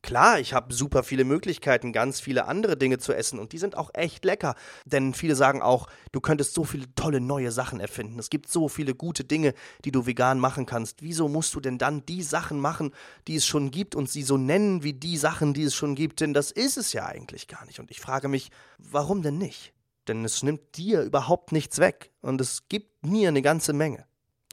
Klar, 0.01 0.39
ich 0.39 0.53
habe 0.53 0.73
super 0.73 1.03
viele 1.03 1.25
Möglichkeiten, 1.25 1.91
ganz 1.91 2.19
viele 2.21 2.45
andere 2.45 2.77
Dinge 2.77 2.97
zu 2.97 3.13
essen 3.13 3.39
und 3.39 3.51
die 3.51 3.57
sind 3.57 3.75
auch 3.75 3.89
echt 3.93 4.23
lecker. 4.23 4.55
Denn 4.86 5.13
viele 5.13 5.36
sagen 5.36 5.62
auch, 5.62 5.88
du 6.12 6.21
könntest 6.21 6.53
so 6.53 6.63
viele 6.63 6.93
tolle 6.95 7.19
neue 7.19 7.51
Sachen 7.51 7.79
erfinden. 7.79 8.17
Es 8.19 8.29
gibt 8.29 8.47
so 8.49 8.69
viele 8.69 8.95
gute 8.95 9.23
Dinge, 9.23 9.53
die 9.83 9.91
du 9.91 10.05
vegan 10.05 10.39
machen 10.39 10.65
kannst. 10.65 11.01
Wieso 11.01 11.27
musst 11.27 11.55
du 11.55 11.60
denn 11.60 11.77
dann 11.77 12.05
die 12.05 12.23
Sachen 12.23 12.60
machen, 12.60 12.91
die 13.27 13.36
es 13.36 13.45
schon 13.45 13.71
gibt 13.71 13.95
und 13.95 14.10
sie 14.10 14.23
so 14.23 14.38
nennen 14.38 14.83
wie 14.83 14.93
die 14.93 15.17
Sachen, 15.17 15.53
die 15.53 15.63
es 15.63 15.75
schon 15.75 15.95
gibt? 15.95 16.21
Denn 16.21 16.33
das 16.33 16.51
ist 16.51 16.77
es 16.77 16.93
ja 16.93 17.05
eigentlich 17.05 17.47
gar 17.47 17.65
nicht. 17.65 17.79
Und 17.79 17.91
ich 17.91 17.99
frage 17.99 18.27
mich, 18.27 18.51
warum 18.77 19.21
denn 19.23 19.38
nicht? 19.38 19.73
denn 20.07 20.25
es 20.25 20.43
nimmt 20.43 20.77
dir 20.77 21.01
überhaupt 21.01 21.51
nichts 21.51 21.79
weg 21.79 22.12
und 22.21 22.41
es 22.41 22.67
gibt 22.69 23.05
mir 23.05 23.29
eine 23.29 23.41
ganze 23.41 23.73
Menge. 23.73 24.05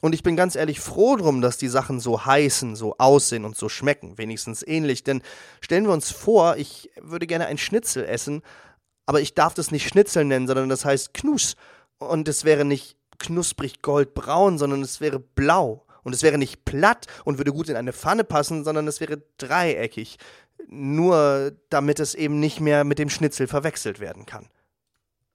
Und 0.05 0.13
ich 0.13 0.21
bin 0.21 0.35
ganz 0.35 0.55
ehrlich 0.55 0.81
froh 0.81 1.15
drum, 1.15 1.41
dass 1.41 1.57
die 1.57 1.67
Sachen 1.67 1.99
so 1.99 2.27
heißen, 2.27 2.75
so 2.75 2.95
aussehen 2.99 3.43
und 3.43 3.57
so 3.57 3.69
schmecken, 3.69 4.19
wenigstens 4.19 4.61
ähnlich. 4.61 5.03
Denn 5.03 5.23
stellen 5.61 5.85
wir 5.85 5.93
uns 5.93 6.11
vor, 6.11 6.57
ich 6.57 6.91
würde 7.01 7.25
gerne 7.25 7.47
ein 7.47 7.57
Schnitzel 7.57 8.05
essen, 8.05 8.43
aber 9.07 9.19
ich 9.19 9.33
darf 9.33 9.55
das 9.55 9.71
nicht 9.71 9.87
Schnitzel 9.87 10.23
nennen, 10.23 10.45
sondern 10.45 10.69
das 10.69 10.85
heißt 10.85 11.15
Knus. 11.15 11.55
Und 11.97 12.27
es 12.27 12.45
wäre 12.45 12.65
nicht 12.65 12.97
knusprig 13.17 13.81
goldbraun, 13.81 14.59
sondern 14.59 14.83
es 14.83 15.01
wäre 15.01 15.17
blau. 15.17 15.87
Und 16.03 16.13
es 16.13 16.21
wäre 16.21 16.37
nicht 16.37 16.65
platt 16.65 17.07
und 17.23 17.39
würde 17.39 17.51
gut 17.51 17.69
in 17.69 17.75
eine 17.75 17.91
Pfanne 17.91 18.25
passen, 18.25 18.63
sondern 18.63 18.87
es 18.87 19.01
wäre 19.01 19.23
dreieckig. 19.39 20.19
Nur 20.67 21.51
damit 21.71 21.99
es 21.99 22.13
eben 22.13 22.39
nicht 22.39 22.59
mehr 22.59 22.83
mit 22.83 22.99
dem 22.99 23.09
Schnitzel 23.09 23.47
verwechselt 23.47 23.99
werden 23.99 24.27
kann 24.27 24.49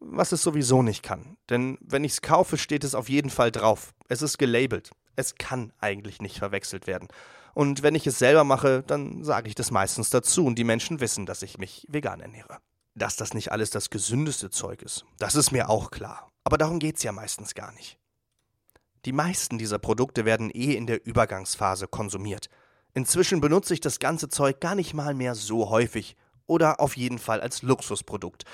was 0.01 0.33
es 0.33 0.43
sowieso 0.43 0.83
nicht 0.83 1.03
kann. 1.03 1.37
Denn 1.49 1.79
wenn 1.81 2.05
ich 2.05 2.13
es 2.13 2.23
kaufe, 2.23 2.59
steht 2.59 2.85
es 2.85 2.95
auf 2.95 3.09
jeden 3.09 3.31
Fall 3.31 3.53
drauf. 3.53 3.95
Es 4.09 4.23
ist 4.23 4.39
gelabelt. 4.39 4.91
Es 5.17 5.37
kann 5.37 5.73
eigentlich 5.79 6.21
nicht 6.21 6.39
verwechselt 6.39 6.87
werden. 6.87 7.09
Und 7.55 7.83
wenn 7.83 7.95
ich 7.95 8.07
es 8.07 8.19
selber 8.19 8.45
mache, 8.45 8.83
dann 8.87 9.25
sage 9.25 9.49
ich 9.49 9.55
das 9.55 9.71
meistens 9.71 10.11
dazu 10.11 10.47
und 10.47 10.57
die 10.57 10.65
Menschen 10.65 11.01
wissen, 11.01 11.27
dass 11.27 11.43
ich 11.43 11.59
mich 11.59 11.87
vegan 11.89 12.21
ernähre. 12.21 12.59
Dass 12.95 13.17
das 13.17 13.35
nicht 13.35 13.53
alles 13.53 13.71
das 13.71 13.91
gesündeste 13.91 14.51
Zeug 14.51 14.83
ist, 14.83 15.05
das 15.19 15.35
ist 15.35 15.53
mir 15.53 15.69
auch 15.69 15.91
klar. 15.91 16.31
Aber 16.45 16.59
darum 16.59 16.79
geht 16.79 16.97
es 16.97 17.03
ja 17.03 17.13
meistens 17.13 17.55
gar 17.55 17.73
nicht. 17.73 17.99
Die 19.05 19.13
meisten 19.13 19.59
dieser 19.59 19.79
Produkte 19.79 20.25
werden 20.25 20.51
eh 20.51 20.75
in 20.75 20.87
der 20.87 21.07
Übergangsphase 21.07 21.87
konsumiert. 21.87 22.49
Inzwischen 22.93 23.41
benutze 23.41 23.75
ich 23.75 23.81
das 23.81 23.99
ganze 23.99 24.29
Zeug 24.29 24.61
gar 24.61 24.75
nicht 24.75 24.95
mal 24.95 25.15
mehr 25.15 25.35
so 25.35 25.71
häufig 25.71 26.17
oder 26.47 26.81
auf 26.81 26.97
jeden 26.97 27.19
Fall 27.19 27.41
als 27.41 27.63
Luxusprodukt. 27.63 28.45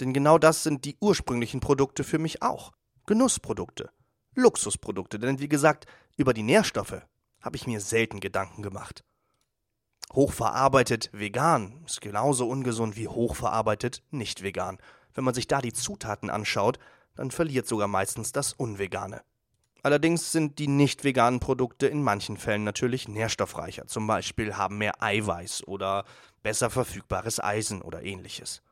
Denn 0.00 0.12
genau 0.12 0.38
das 0.38 0.62
sind 0.62 0.84
die 0.84 0.96
ursprünglichen 1.00 1.60
Produkte 1.60 2.04
für 2.04 2.18
mich 2.18 2.42
auch. 2.42 2.72
Genussprodukte. 3.06 3.90
Luxusprodukte. 4.34 5.18
Denn 5.18 5.38
wie 5.38 5.48
gesagt, 5.48 5.86
über 6.16 6.34
die 6.34 6.42
Nährstoffe 6.42 7.02
habe 7.40 7.56
ich 7.56 7.66
mir 7.66 7.80
selten 7.80 8.20
Gedanken 8.20 8.62
gemacht. 8.62 9.04
Hochverarbeitet 10.12 11.10
vegan 11.12 11.82
ist 11.86 12.00
genauso 12.00 12.48
ungesund 12.48 12.96
wie 12.96 13.08
hochverarbeitet 13.08 14.02
nicht 14.10 14.42
vegan. 14.42 14.78
Wenn 15.12 15.24
man 15.24 15.34
sich 15.34 15.46
da 15.46 15.60
die 15.60 15.72
Zutaten 15.72 16.30
anschaut, 16.30 16.78
dann 17.14 17.30
verliert 17.30 17.66
sogar 17.66 17.88
meistens 17.88 18.32
das 18.32 18.52
Unvegane. 18.52 19.22
Allerdings 19.82 20.32
sind 20.32 20.58
die 20.58 20.66
nicht 20.66 21.04
veganen 21.04 21.40
Produkte 21.40 21.86
in 21.86 22.02
manchen 22.02 22.36
Fällen 22.38 22.64
natürlich 22.64 23.06
nährstoffreicher. 23.06 23.86
Zum 23.86 24.06
Beispiel 24.06 24.56
haben 24.56 24.78
mehr 24.78 25.02
Eiweiß 25.02 25.66
oder 25.66 26.04
besser 26.42 26.70
verfügbares 26.70 27.38
Eisen 27.38 27.82
oder 27.82 28.02
ähnliches. 28.02 28.62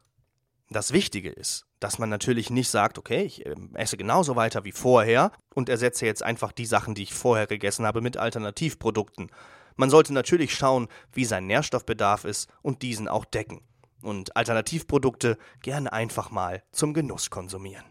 Das 0.72 0.92
Wichtige 0.92 1.30
ist, 1.30 1.66
dass 1.80 1.98
man 1.98 2.08
natürlich 2.08 2.48
nicht 2.50 2.68
sagt, 2.68 2.98
okay, 2.98 3.22
ich 3.22 3.44
äh, 3.44 3.54
esse 3.74 3.96
genauso 3.96 4.36
weiter 4.36 4.64
wie 4.64 4.72
vorher 4.72 5.32
und 5.54 5.68
ersetze 5.68 6.06
jetzt 6.06 6.22
einfach 6.22 6.52
die 6.52 6.66
Sachen, 6.66 6.94
die 6.94 7.02
ich 7.02 7.14
vorher 7.14 7.46
gegessen 7.46 7.84
habe, 7.86 8.00
mit 8.00 8.16
Alternativprodukten. 8.16 9.30
Man 9.76 9.90
sollte 9.90 10.12
natürlich 10.12 10.54
schauen, 10.54 10.88
wie 11.12 11.24
sein 11.24 11.46
Nährstoffbedarf 11.46 12.24
ist 12.24 12.48
und 12.62 12.82
diesen 12.82 13.08
auch 13.08 13.24
decken. 13.24 13.60
Und 14.02 14.36
Alternativprodukte 14.36 15.38
gerne 15.62 15.92
einfach 15.92 16.30
mal 16.30 16.62
zum 16.72 16.94
Genuss 16.94 17.30
konsumieren. 17.30 17.84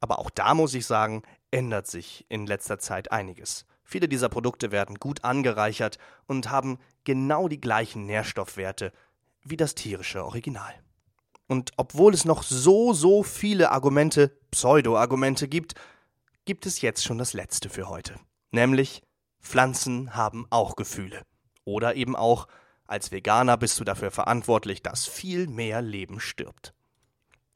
Aber 0.00 0.18
auch 0.18 0.30
da 0.30 0.54
muss 0.54 0.74
ich 0.74 0.86
sagen, 0.86 1.22
ändert 1.50 1.86
sich 1.86 2.26
in 2.28 2.46
letzter 2.46 2.78
Zeit 2.78 3.12
einiges. 3.12 3.66
Viele 3.84 4.08
dieser 4.08 4.28
Produkte 4.28 4.72
werden 4.72 4.96
gut 4.96 5.24
angereichert 5.24 5.98
und 6.26 6.50
haben 6.50 6.78
genau 7.04 7.48
die 7.48 7.60
gleichen 7.60 8.06
Nährstoffwerte 8.06 8.92
wie 9.44 9.56
das 9.56 9.74
tierische 9.74 10.24
Original. 10.24 10.74
Und 11.52 11.72
obwohl 11.76 12.14
es 12.14 12.24
noch 12.24 12.42
so, 12.42 12.94
so 12.94 13.22
viele 13.22 13.72
Argumente, 13.72 14.32
Pseudo-Argumente 14.52 15.48
gibt, 15.48 15.74
gibt 16.46 16.64
es 16.64 16.80
jetzt 16.80 17.04
schon 17.04 17.18
das 17.18 17.34
letzte 17.34 17.68
für 17.68 17.90
heute. 17.90 18.14
Nämlich, 18.52 19.02
Pflanzen 19.38 20.16
haben 20.16 20.46
auch 20.48 20.76
Gefühle. 20.76 21.26
Oder 21.66 21.94
eben 21.94 22.16
auch, 22.16 22.48
als 22.86 23.12
Veganer 23.12 23.58
bist 23.58 23.78
du 23.78 23.84
dafür 23.84 24.10
verantwortlich, 24.10 24.82
dass 24.82 25.06
viel 25.06 25.46
mehr 25.46 25.82
Leben 25.82 26.20
stirbt. 26.20 26.72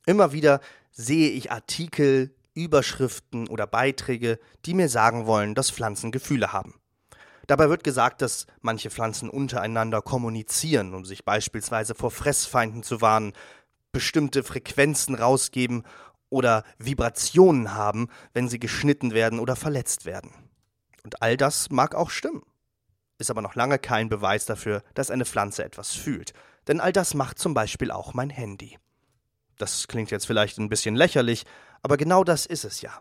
Immer 0.04 0.32
wieder 0.32 0.60
sehe 0.92 1.30
ich 1.30 1.50
Artikel, 1.50 2.34
Überschriften 2.52 3.48
oder 3.48 3.66
Beiträge, 3.66 4.38
die 4.66 4.74
mir 4.74 4.90
sagen 4.90 5.24
wollen, 5.24 5.54
dass 5.54 5.70
Pflanzen 5.70 6.12
Gefühle 6.12 6.52
haben. 6.52 6.74
Dabei 7.46 7.70
wird 7.70 7.82
gesagt, 7.82 8.20
dass 8.20 8.46
manche 8.60 8.90
Pflanzen 8.90 9.30
untereinander 9.30 10.02
kommunizieren, 10.02 10.92
um 10.92 11.06
sich 11.06 11.24
beispielsweise 11.24 11.94
vor 11.94 12.10
Fressfeinden 12.10 12.82
zu 12.82 13.00
warnen, 13.00 13.32
bestimmte 13.96 14.42
Frequenzen 14.44 15.14
rausgeben 15.14 15.82
oder 16.28 16.64
Vibrationen 16.76 17.72
haben, 17.72 18.08
wenn 18.34 18.46
sie 18.46 18.58
geschnitten 18.58 19.14
werden 19.14 19.38
oder 19.38 19.56
verletzt 19.56 20.04
werden. 20.04 20.34
Und 21.02 21.22
all 21.22 21.38
das 21.38 21.70
mag 21.70 21.94
auch 21.94 22.10
stimmen. 22.10 22.42
Ist 23.16 23.30
aber 23.30 23.40
noch 23.40 23.54
lange 23.54 23.78
kein 23.78 24.10
Beweis 24.10 24.44
dafür, 24.44 24.82
dass 24.92 25.10
eine 25.10 25.24
Pflanze 25.24 25.64
etwas 25.64 25.92
fühlt. 25.92 26.34
Denn 26.68 26.78
all 26.78 26.92
das 26.92 27.14
macht 27.14 27.38
zum 27.38 27.54
Beispiel 27.54 27.90
auch 27.90 28.12
mein 28.12 28.28
Handy. 28.28 28.76
Das 29.56 29.88
klingt 29.88 30.10
jetzt 30.10 30.26
vielleicht 30.26 30.58
ein 30.58 30.68
bisschen 30.68 30.94
lächerlich, 30.94 31.46
aber 31.82 31.96
genau 31.96 32.22
das 32.22 32.44
ist 32.44 32.66
es 32.66 32.82
ja. 32.82 33.00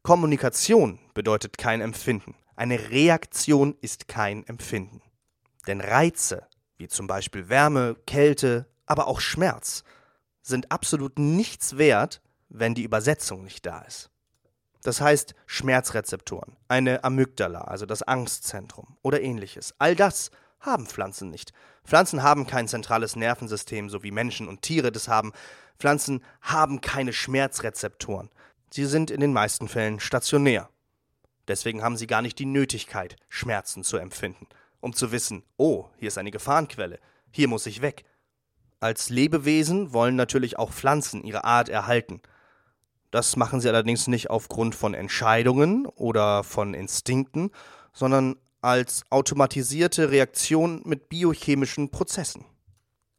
Kommunikation 0.00 1.00
bedeutet 1.12 1.58
kein 1.58 1.82
Empfinden. 1.82 2.34
Eine 2.56 2.88
Reaktion 2.88 3.76
ist 3.82 4.08
kein 4.08 4.46
Empfinden. 4.46 5.02
Denn 5.66 5.82
Reize, 5.82 6.46
wie 6.78 6.88
zum 6.88 7.06
Beispiel 7.06 7.50
Wärme, 7.50 7.94
Kälte, 8.06 8.70
aber 8.86 9.06
auch 9.06 9.20
Schmerz, 9.20 9.84
sind 10.42 10.70
absolut 10.72 11.18
nichts 11.18 11.78
wert, 11.78 12.20
wenn 12.48 12.74
die 12.74 12.82
Übersetzung 12.82 13.44
nicht 13.44 13.66
da 13.66 13.82
ist. 13.82 14.10
Das 14.82 15.00
heißt 15.00 15.34
Schmerzrezeptoren, 15.46 16.56
eine 16.68 17.04
Amygdala, 17.04 17.62
also 17.62 17.84
das 17.86 18.02
Angstzentrum 18.02 18.96
oder 19.02 19.20
ähnliches. 19.20 19.74
All 19.78 19.94
das 19.94 20.30
haben 20.58 20.86
Pflanzen 20.86 21.30
nicht. 21.30 21.52
Pflanzen 21.84 22.22
haben 22.22 22.46
kein 22.46 22.68
zentrales 22.68 23.16
Nervensystem, 23.16 23.90
so 23.90 24.02
wie 24.02 24.10
Menschen 24.10 24.48
und 24.48 24.62
Tiere 24.62 24.92
das 24.92 25.08
haben. 25.08 25.32
Pflanzen 25.78 26.22
haben 26.40 26.80
keine 26.80 27.12
Schmerzrezeptoren. 27.12 28.30
Sie 28.70 28.84
sind 28.84 29.10
in 29.10 29.20
den 29.20 29.32
meisten 29.32 29.68
Fällen 29.68 30.00
stationär. 30.00 30.68
Deswegen 31.48 31.82
haben 31.82 31.96
sie 31.96 32.06
gar 32.06 32.22
nicht 32.22 32.38
die 32.38 32.46
Nötigkeit, 32.46 33.16
Schmerzen 33.28 33.82
zu 33.82 33.96
empfinden, 33.96 34.46
um 34.80 34.94
zu 34.94 35.10
wissen, 35.10 35.42
oh, 35.56 35.88
hier 35.96 36.08
ist 36.08 36.18
eine 36.18 36.30
Gefahrenquelle, 36.30 37.00
hier 37.32 37.48
muss 37.48 37.66
ich 37.66 37.82
weg. 37.82 38.04
Als 38.80 39.10
Lebewesen 39.10 39.92
wollen 39.92 40.16
natürlich 40.16 40.58
auch 40.58 40.72
Pflanzen 40.72 41.22
ihre 41.22 41.44
Art 41.44 41.68
erhalten. 41.68 42.22
Das 43.10 43.36
machen 43.36 43.60
sie 43.60 43.68
allerdings 43.68 44.06
nicht 44.06 44.30
aufgrund 44.30 44.74
von 44.74 44.94
Entscheidungen 44.94 45.84
oder 45.84 46.42
von 46.44 46.72
Instinkten, 46.72 47.50
sondern 47.92 48.36
als 48.62 49.04
automatisierte 49.10 50.10
Reaktion 50.10 50.80
mit 50.86 51.10
biochemischen 51.10 51.90
Prozessen. 51.90 52.46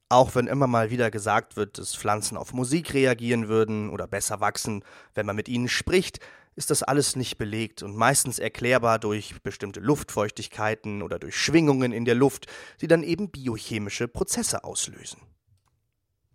Auch 0.10 0.34
wenn 0.34 0.48
immer 0.48 0.66
mal 0.66 0.90
wieder 0.90 1.12
gesagt 1.12 1.56
wird, 1.56 1.78
dass 1.78 1.96
Pflanzen 1.96 2.38
auf 2.38 2.54
Musik 2.54 2.96
reagieren 2.96 3.48
würden 3.48 3.90
oder 3.92 4.08
besser 4.08 4.40
wachsen, 4.40 4.84
wenn 5.14 5.28
man 5.28 5.36
mit 5.36 5.48
ihnen 5.48 5.70
spricht, 5.70 6.20
ist 6.56 6.72
das 6.72 6.84
alles 6.84 7.16
nicht 7.16 7.38
belegt 7.38 7.84
und 7.84 7.96
meistens 7.96 8.40
erklärbar 8.40 8.98
durch 8.98 9.42
bestimmte 9.42 9.80
Luftfeuchtigkeiten 9.80 11.02
oder 11.02 11.20
durch 11.20 11.38
Schwingungen 11.38 11.92
in 11.92 12.06
der 12.06 12.16
Luft, 12.16 12.48
die 12.82 12.88
dann 12.88 13.04
eben 13.04 13.30
biochemische 13.30 14.08
Prozesse 14.08 14.64
auslösen. 14.64 15.22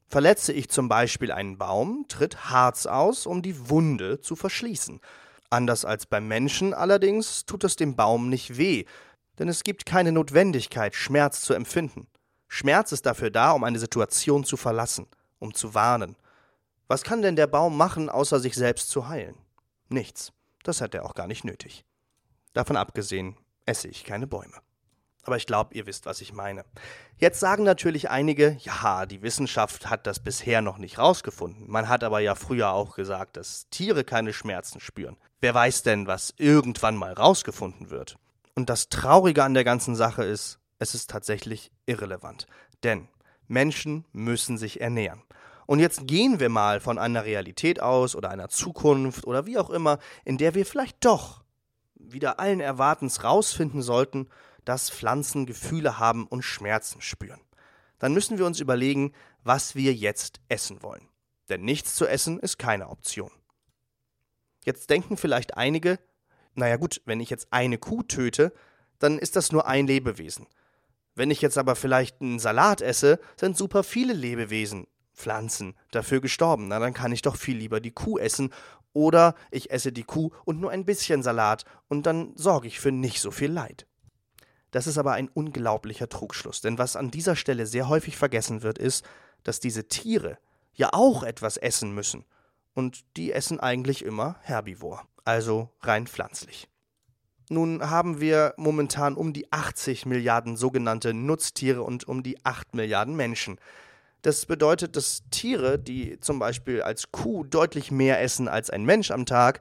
Verletze 0.08 0.52
ich 0.52 0.68
zum 0.68 0.88
Beispiel 0.88 1.32
einen 1.32 1.58
Baum, 1.58 2.04
tritt 2.08 2.50
Harz 2.50 2.86
aus, 2.86 3.26
um 3.26 3.42
die 3.42 3.68
Wunde 3.68 4.20
zu 4.20 4.36
verschließen. 4.36 5.00
Anders 5.50 5.84
als 5.84 6.06
beim 6.06 6.28
Menschen 6.28 6.74
allerdings 6.74 7.44
tut 7.44 7.64
es 7.64 7.76
dem 7.76 7.96
Baum 7.96 8.28
nicht 8.28 8.56
weh, 8.56 8.84
denn 9.38 9.48
es 9.48 9.64
gibt 9.64 9.84
keine 9.84 10.12
Notwendigkeit, 10.12 10.94
Schmerz 10.94 11.40
zu 11.40 11.54
empfinden. 11.54 12.06
Schmerz 12.48 12.92
ist 12.92 13.06
dafür 13.06 13.30
da, 13.30 13.50
um 13.50 13.64
eine 13.64 13.78
Situation 13.78 14.44
zu 14.44 14.56
verlassen, 14.56 15.06
um 15.40 15.54
zu 15.54 15.74
warnen. 15.74 16.16
Was 16.86 17.02
kann 17.02 17.22
denn 17.22 17.36
der 17.36 17.48
Baum 17.48 17.76
machen, 17.76 18.08
außer 18.08 18.38
sich 18.38 18.54
selbst 18.54 18.90
zu 18.90 19.08
heilen? 19.08 19.36
Nichts. 19.88 20.32
Das 20.62 20.80
hat 20.80 20.94
er 20.94 21.04
auch 21.04 21.14
gar 21.14 21.26
nicht 21.26 21.44
nötig. 21.44 21.84
Davon 22.52 22.76
abgesehen 22.76 23.36
esse 23.66 23.88
ich 23.88 24.04
keine 24.04 24.26
Bäume 24.26 24.65
aber 25.26 25.36
ich 25.36 25.46
glaube, 25.46 25.74
ihr 25.74 25.86
wisst, 25.86 26.06
was 26.06 26.20
ich 26.20 26.32
meine. 26.32 26.64
Jetzt 27.18 27.40
sagen 27.40 27.64
natürlich 27.64 28.10
einige, 28.10 28.56
ja, 28.60 29.06
die 29.06 29.22
Wissenschaft 29.22 29.90
hat 29.90 30.06
das 30.06 30.20
bisher 30.20 30.62
noch 30.62 30.78
nicht 30.78 30.98
rausgefunden. 30.98 31.70
Man 31.70 31.88
hat 31.88 32.04
aber 32.04 32.20
ja 32.20 32.34
früher 32.34 32.70
auch 32.72 32.94
gesagt, 32.94 33.36
dass 33.36 33.68
Tiere 33.70 34.04
keine 34.04 34.32
Schmerzen 34.32 34.80
spüren. 34.80 35.16
Wer 35.40 35.54
weiß 35.54 35.82
denn, 35.82 36.06
was 36.06 36.34
irgendwann 36.36 36.96
mal 36.96 37.12
rausgefunden 37.12 37.90
wird? 37.90 38.16
Und 38.54 38.70
das 38.70 38.88
Traurige 38.88 39.44
an 39.44 39.54
der 39.54 39.64
ganzen 39.64 39.96
Sache 39.96 40.24
ist, 40.24 40.58
es 40.78 40.94
ist 40.94 41.10
tatsächlich 41.10 41.70
irrelevant. 41.86 42.46
Denn 42.82 43.08
Menschen 43.48 44.04
müssen 44.12 44.58
sich 44.58 44.80
ernähren. 44.80 45.22
Und 45.66 45.80
jetzt 45.80 46.06
gehen 46.06 46.38
wir 46.38 46.48
mal 46.48 46.80
von 46.80 46.98
einer 46.98 47.24
Realität 47.24 47.80
aus 47.80 48.14
oder 48.14 48.30
einer 48.30 48.48
Zukunft 48.48 49.26
oder 49.26 49.46
wie 49.46 49.58
auch 49.58 49.70
immer, 49.70 49.98
in 50.24 50.38
der 50.38 50.54
wir 50.54 50.64
vielleicht 50.64 51.04
doch 51.04 51.42
wieder 51.98 52.38
allen 52.38 52.60
Erwartens 52.60 53.24
rausfinden 53.24 53.82
sollten, 53.82 54.28
dass 54.64 54.90
Pflanzen 54.90 55.46
Gefühle 55.46 55.98
haben 55.98 56.26
und 56.26 56.42
Schmerzen 56.42 57.00
spüren. 57.00 57.40
Dann 57.98 58.12
müssen 58.12 58.38
wir 58.38 58.46
uns 58.46 58.60
überlegen, 58.60 59.12
was 59.42 59.74
wir 59.74 59.94
jetzt 59.94 60.40
essen 60.48 60.82
wollen. 60.82 61.08
Denn 61.48 61.62
nichts 61.62 61.94
zu 61.94 62.06
essen 62.06 62.38
ist 62.40 62.58
keine 62.58 62.88
Option. 62.88 63.30
Jetzt 64.64 64.90
denken 64.90 65.16
vielleicht 65.16 65.56
einige, 65.56 65.98
naja 66.54 66.76
gut, 66.76 67.00
wenn 67.04 67.20
ich 67.20 67.30
jetzt 67.30 67.52
eine 67.52 67.78
Kuh 67.78 68.02
töte, 68.02 68.52
dann 68.98 69.18
ist 69.18 69.36
das 69.36 69.52
nur 69.52 69.66
ein 69.66 69.86
Lebewesen. 69.86 70.46
Wenn 71.14 71.30
ich 71.30 71.40
jetzt 71.40 71.56
aber 71.56 71.76
vielleicht 71.76 72.20
einen 72.20 72.38
Salat 72.38 72.82
esse, 72.82 73.20
sind 73.36 73.56
super 73.56 73.84
viele 73.84 74.12
Lebewesen, 74.12 74.86
Pflanzen, 75.14 75.74
dafür 75.90 76.20
gestorben. 76.20 76.68
Na, 76.68 76.78
dann 76.78 76.92
kann 76.92 77.12
ich 77.12 77.22
doch 77.22 77.36
viel 77.36 77.56
lieber 77.56 77.80
die 77.80 77.92
Kuh 77.92 78.18
essen. 78.18 78.52
Oder 78.96 79.34
ich 79.50 79.70
esse 79.70 79.92
die 79.92 80.04
Kuh 80.04 80.30
und 80.46 80.58
nur 80.58 80.70
ein 80.70 80.86
bisschen 80.86 81.22
Salat 81.22 81.66
und 81.88 82.06
dann 82.06 82.32
sorge 82.34 82.66
ich 82.66 82.80
für 82.80 82.92
nicht 82.92 83.20
so 83.20 83.30
viel 83.30 83.52
Leid. 83.52 83.86
Das 84.70 84.86
ist 84.86 84.96
aber 84.96 85.12
ein 85.12 85.28
unglaublicher 85.28 86.08
Trugschluss, 86.08 86.62
denn 86.62 86.78
was 86.78 86.96
an 86.96 87.10
dieser 87.10 87.36
Stelle 87.36 87.66
sehr 87.66 87.90
häufig 87.90 88.16
vergessen 88.16 88.62
wird, 88.62 88.78
ist, 88.78 89.04
dass 89.42 89.60
diese 89.60 89.86
Tiere 89.88 90.38
ja 90.72 90.94
auch 90.94 91.24
etwas 91.24 91.58
essen 91.58 91.94
müssen. 91.94 92.24
Und 92.72 93.04
die 93.18 93.32
essen 93.32 93.60
eigentlich 93.60 94.02
immer 94.02 94.36
herbivor, 94.40 95.06
also 95.26 95.68
rein 95.82 96.06
pflanzlich. 96.06 96.66
Nun 97.50 97.90
haben 97.90 98.18
wir 98.18 98.54
momentan 98.56 99.14
um 99.14 99.34
die 99.34 99.52
80 99.52 100.06
Milliarden 100.06 100.56
sogenannte 100.56 101.12
Nutztiere 101.12 101.82
und 101.82 102.08
um 102.08 102.22
die 102.22 102.42
8 102.46 102.74
Milliarden 102.74 103.14
Menschen. 103.14 103.58
Das 104.26 104.44
bedeutet, 104.44 104.96
dass 104.96 105.22
Tiere, 105.30 105.78
die 105.78 106.18
zum 106.18 106.40
Beispiel 106.40 106.82
als 106.82 107.12
Kuh 107.12 107.44
deutlich 107.44 107.92
mehr 107.92 108.20
essen 108.20 108.48
als 108.48 108.70
ein 108.70 108.84
Mensch 108.84 109.12
am 109.12 109.24
Tag 109.24 109.60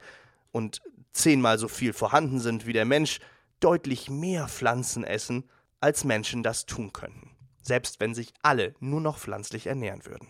und 0.50 0.82
zehnmal 1.12 1.56
so 1.56 1.68
viel 1.68 1.92
vorhanden 1.92 2.40
sind 2.40 2.66
wie 2.66 2.72
der 2.72 2.84
Mensch, 2.84 3.20
deutlich 3.60 4.10
mehr 4.10 4.48
Pflanzen 4.48 5.04
essen, 5.04 5.48
als 5.78 6.02
Menschen 6.02 6.42
das 6.42 6.66
tun 6.66 6.92
könnten, 6.92 7.30
selbst 7.62 8.00
wenn 8.00 8.12
sich 8.12 8.34
alle 8.42 8.74
nur 8.80 9.00
noch 9.00 9.20
pflanzlich 9.20 9.68
ernähren 9.68 10.04
würden. 10.04 10.26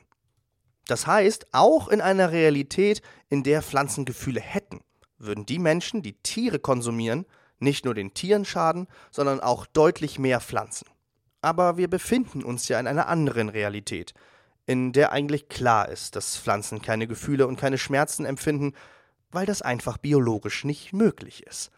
Das 0.87 1.07
heißt, 1.07 1.47
auch 1.53 1.89
in 1.89 2.03
einer 2.03 2.31
Realität, 2.31 3.01
in 3.31 3.43
der 3.43 3.63
Pflanzen 3.63 4.05
Gefühle 4.05 4.43
hätten, 4.43 4.81
würden 5.17 5.47
die 5.47 5.59
Menschen, 5.59 6.03
die 6.03 6.21
Tiere 6.21 6.59
konsumieren, 6.59 7.25
nicht 7.59 7.87
nur 7.87 7.95
den 7.95 8.13
Tieren 8.13 8.45
schaden, 8.45 8.87
sondern 9.11 9.41
auch 9.41 9.65
deutlich 9.65 10.19
mehr 10.19 10.43
Pflanzen. 10.43 10.87
Aber 11.47 11.77
wir 11.77 11.87
befinden 11.87 12.43
uns 12.43 12.67
ja 12.67 12.81
in 12.81 12.89
einer 12.89 13.07
anderen 13.07 13.49
Realität, 13.49 14.15
in 14.67 14.93
der 14.93 15.13
eigentlich 15.13 15.49
klar 15.49 15.89
ist, 15.89 16.17
dass 16.17 16.37
Pflanzen 16.37 16.83
keine 16.83 17.07
Gefühle 17.07 17.47
und 17.47 17.57
keine 17.57 17.79
Schmerzen 17.79 18.25
empfinden, 18.25 18.73
weil 19.31 19.47
das 19.47 19.63
einfach 19.63 19.97
biologisch 19.97 20.65
nicht 20.65 20.93
möglich 20.93 21.47
ist. 21.47 21.71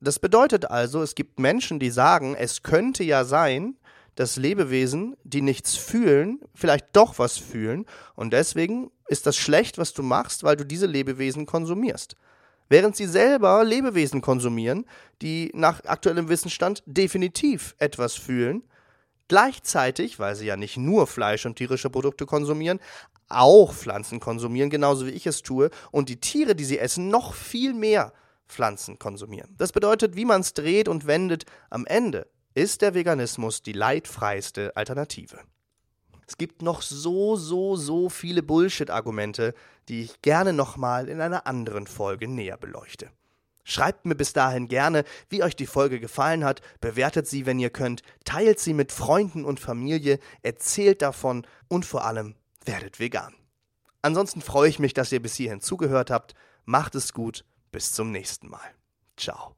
Das 0.00 0.20
bedeutet 0.20 0.70
also, 0.70 1.02
es 1.02 1.16
gibt 1.16 1.40
Menschen, 1.40 1.80
die 1.80 1.90
sagen, 1.90 2.36
es 2.36 2.62
könnte 2.62 3.02
ja 3.02 3.24
sein, 3.24 3.76
dass 4.14 4.36
Lebewesen, 4.36 5.16
die 5.24 5.42
nichts 5.42 5.74
fühlen, 5.74 6.38
vielleicht 6.54 6.86
doch 6.92 7.18
was 7.18 7.36
fühlen, 7.36 7.86
und 8.14 8.32
deswegen 8.32 8.92
ist 9.08 9.26
das 9.26 9.36
schlecht, 9.36 9.78
was 9.78 9.94
du 9.94 10.04
machst, 10.04 10.44
weil 10.44 10.54
du 10.54 10.64
diese 10.64 10.86
Lebewesen 10.86 11.44
konsumierst 11.44 12.14
während 12.68 12.96
sie 12.96 13.06
selber 13.06 13.64
Lebewesen 13.64 14.20
konsumieren, 14.20 14.86
die 15.22 15.50
nach 15.54 15.84
aktuellem 15.84 16.28
Wissensstand 16.28 16.82
definitiv 16.86 17.74
etwas 17.78 18.14
fühlen, 18.14 18.62
gleichzeitig, 19.28 20.18
weil 20.18 20.36
sie 20.36 20.46
ja 20.46 20.56
nicht 20.56 20.76
nur 20.76 21.06
Fleisch 21.06 21.46
und 21.46 21.56
tierische 21.56 21.90
Produkte 21.90 22.26
konsumieren, 22.26 22.80
auch 23.28 23.72
Pflanzen 23.72 24.20
konsumieren, 24.20 24.70
genauso 24.70 25.06
wie 25.06 25.10
ich 25.10 25.26
es 25.26 25.42
tue, 25.42 25.70
und 25.90 26.08
die 26.08 26.20
Tiere, 26.20 26.54
die 26.54 26.64
sie 26.64 26.78
essen, 26.78 27.08
noch 27.08 27.34
viel 27.34 27.74
mehr 27.74 28.12
Pflanzen 28.48 28.98
konsumieren. 28.98 29.54
Das 29.58 29.72
bedeutet, 29.72 30.16
wie 30.16 30.24
man 30.24 30.42
es 30.42 30.54
dreht 30.54 30.88
und 30.88 31.06
wendet, 31.06 31.44
am 31.70 31.86
Ende 31.86 32.26
ist 32.54 32.82
der 32.82 32.94
Veganismus 32.94 33.62
die 33.62 33.72
leidfreiste 33.72 34.76
Alternative. 34.76 35.38
Es 36.26 36.36
gibt 36.36 36.62
noch 36.62 36.82
so, 36.82 37.36
so, 37.36 37.76
so 37.76 38.08
viele 38.08 38.42
Bullshit-Argumente, 38.42 39.54
die 39.88 40.02
ich 40.02 40.22
gerne 40.22 40.52
nochmal 40.52 41.08
in 41.08 41.20
einer 41.20 41.46
anderen 41.46 41.86
Folge 41.86 42.28
näher 42.28 42.56
beleuchte. 42.56 43.10
Schreibt 43.64 44.04
mir 44.04 44.14
bis 44.14 44.34
dahin 44.34 44.68
gerne, 44.68 45.04
wie 45.30 45.42
euch 45.42 45.56
die 45.56 45.66
Folge 45.66 45.98
gefallen 45.98 46.44
hat, 46.44 46.60
bewertet 46.80 47.26
sie, 47.26 47.46
wenn 47.46 47.58
ihr 47.58 47.70
könnt, 47.70 48.02
teilt 48.24 48.60
sie 48.60 48.74
mit 48.74 48.92
Freunden 48.92 49.44
und 49.44 49.58
Familie, 49.58 50.18
erzählt 50.42 51.00
davon 51.00 51.46
und 51.68 51.86
vor 51.86 52.04
allem 52.04 52.34
werdet 52.64 53.00
vegan. 53.00 53.34
Ansonsten 54.02 54.42
freue 54.42 54.68
ich 54.68 54.78
mich, 54.78 54.92
dass 54.92 55.12
ihr 55.12 55.22
bis 55.22 55.36
hierhin 55.36 55.62
zugehört 55.62 56.10
habt. 56.10 56.34
Macht 56.66 56.94
es 56.94 57.14
gut, 57.14 57.46
bis 57.72 57.92
zum 57.92 58.12
nächsten 58.12 58.48
Mal. 58.48 58.74
Ciao. 59.16 59.56